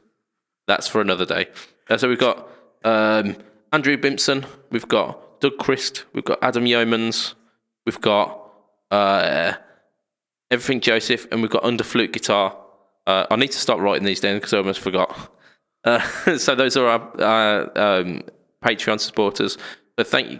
[0.67, 1.47] That's for another day.
[1.89, 2.49] Uh, so we've got
[2.83, 3.37] um,
[3.71, 7.33] Andrew Bimpson, we've got Doug Christ, we've got Adam Yeomans,
[7.85, 8.51] we've got
[8.91, 9.53] uh,
[10.49, 12.57] Everything Joseph, and we've got Under Flute Guitar.
[13.05, 15.33] Uh, I need to start writing these down because I almost forgot.
[15.83, 15.99] Uh,
[16.37, 18.23] so those are our um,
[18.63, 19.57] Patreon supporters.
[19.95, 20.39] But thank you,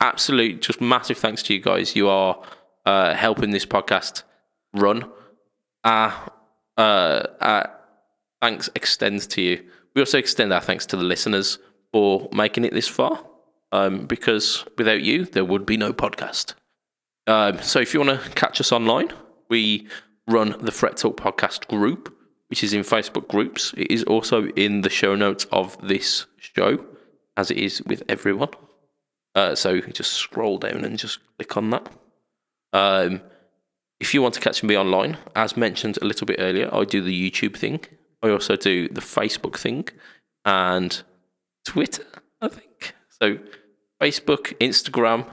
[0.00, 1.96] absolute, just massive thanks to you guys.
[1.96, 2.40] You are
[2.84, 4.24] uh, helping this podcast
[4.74, 5.10] run.
[5.84, 6.30] Our,
[6.76, 7.70] uh, our
[8.42, 9.64] thanks extends to you.
[9.94, 11.58] We also extend our thanks to the listeners
[11.92, 13.24] for making it this far,
[13.72, 16.54] um, because without you, there would be no podcast.
[17.26, 19.10] Um, so if you want to catch us online,
[19.48, 19.88] we
[20.26, 22.16] run the Fret Talk podcast group,
[22.48, 23.74] which is in Facebook groups.
[23.76, 26.84] It is also in the show notes of this show,
[27.36, 28.50] as it is with everyone.
[29.34, 31.92] Uh, so just scroll down and just click on that.
[32.72, 33.22] Um,
[34.00, 37.02] if you want to catch me online, as mentioned a little bit earlier, I do
[37.02, 37.80] the YouTube thing.
[38.22, 39.88] I also do the Facebook thing
[40.44, 41.02] and
[41.64, 42.04] Twitter,
[42.40, 42.94] I think.
[43.20, 43.38] So
[44.00, 45.26] Facebook, Instagram,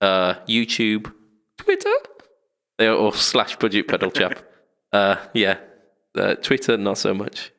[0.00, 1.12] uh, YouTube,
[1.58, 1.94] Twitter.
[2.78, 4.38] They are all slash budget pedal chap.
[4.92, 5.58] Uh, yeah,
[6.16, 7.50] uh, Twitter not so much.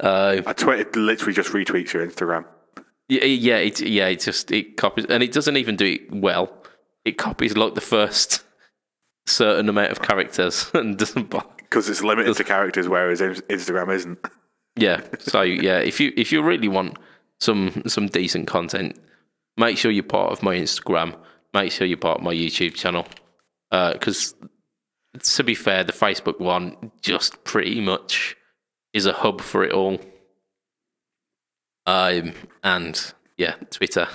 [0.00, 2.46] Uh, I tweeted literally just retweets your Instagram.
[3.10, 4.06] yeah, yeah, it, yeah.
[4.06, 6.50] It just it copies, and it doesn't even do it well.
[7.04, 8.42] It copies like the first
[9.28, 11.46] certain amount of characters and doesn't bother.
[11.58, 14.18] Because it's limited to characters, whereas Instagram isn't.
[14.76, 15.02] Yeah.
[15.18, 16.98] So yeah, if you if you really want
[17.40, 18.98] some some decent content,
[19.56, 21.14] make sure you're part of my Instagram.
[21.52, 23.06] Make sure you're part of my YouTube channel.
[23.70, 24.34] Because
[25.22, 28.36] to be fair, the Facebook one just pretty much
[28.92, 30.00] is a hub for it all.
[31.86, 34.08] Um, and yeah, Twitter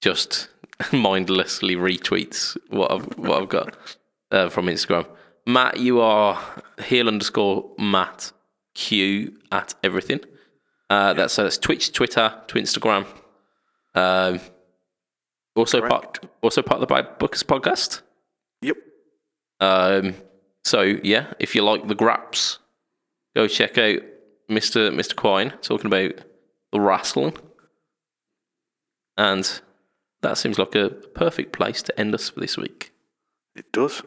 [0.00, 0.48] just
[0.92, 3.76] mindlessly retweets what I've what I've got
[4.30, 5.06] uh, from Instagram.
[5.46, 6.38] Matt, you are
[6.84, 8.32] heel underscore Matt
[8.74, 10.20] Q at everything.
[10.90, 13.06] Uh, that's so that's Twitch, Twitter, to Instagram.
[13.94, 14.40] Um,
[15.56, 18.02] also part also part of the Bad Bookers podcast.
[18.62, 18.76] Yep.
[19.60, 20.14] Um,
[20.64, 22.58] so yeah, if you like the graps,
[23.34, 24.00] go check out
[24.48, 26.12] Mister Mister Quine talking about
[26.72, 27.36] the wrestling,
[29.16, 29.60] and
[30.20, 32.92] that seems like a perfect place to end us for this week.
[33.56, 34.02] It does.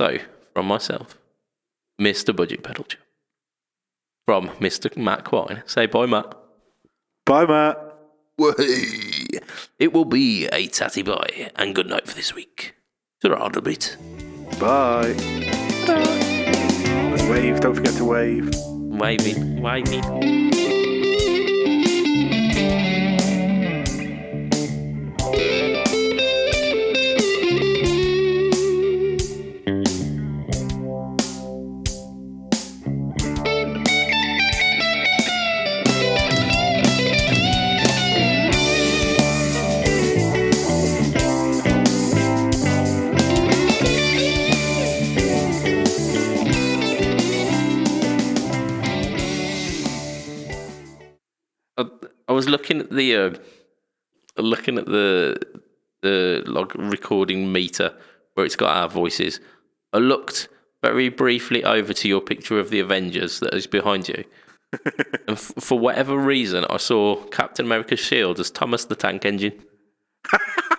[0.00, 0.16] So
[0.54, 1.18] from myself,
[1.98, 3.00] Mister Budget Pedal Chip.
[4.24, 4.96] from Mr.
[4.96, 5.62] Matt Quine.
[5.66, 6.34] Say bye, Matt.
[7.26, 7.76] Bye, Matt.
[9.78, 12.76] It will be a tatty bye and good night for this week.
[13.20, 13.28] To
[13.58, 13.98] a bit.
[14.58, 15.14] Bye.
[17.28, 17.60] Wave.
[17.60, 18.50] Don't forget to wave.
[18.68, 20.79] Waving, waving.
[52.30, 53.30] I, was looking at the uh,
[54.40, 55.40] looking at the
[56.02, 57.92] the log recording meter
[58.34, 59.40] where it's got our voices.
[59.92, 60.48] I looked
[60.82, 64.24] very briefly over to your picture of the Avengers that is behind you.
[65.26, 69.62] and f- for whatever reason, I saw Captain America's shield as Thomas the Tank Engine.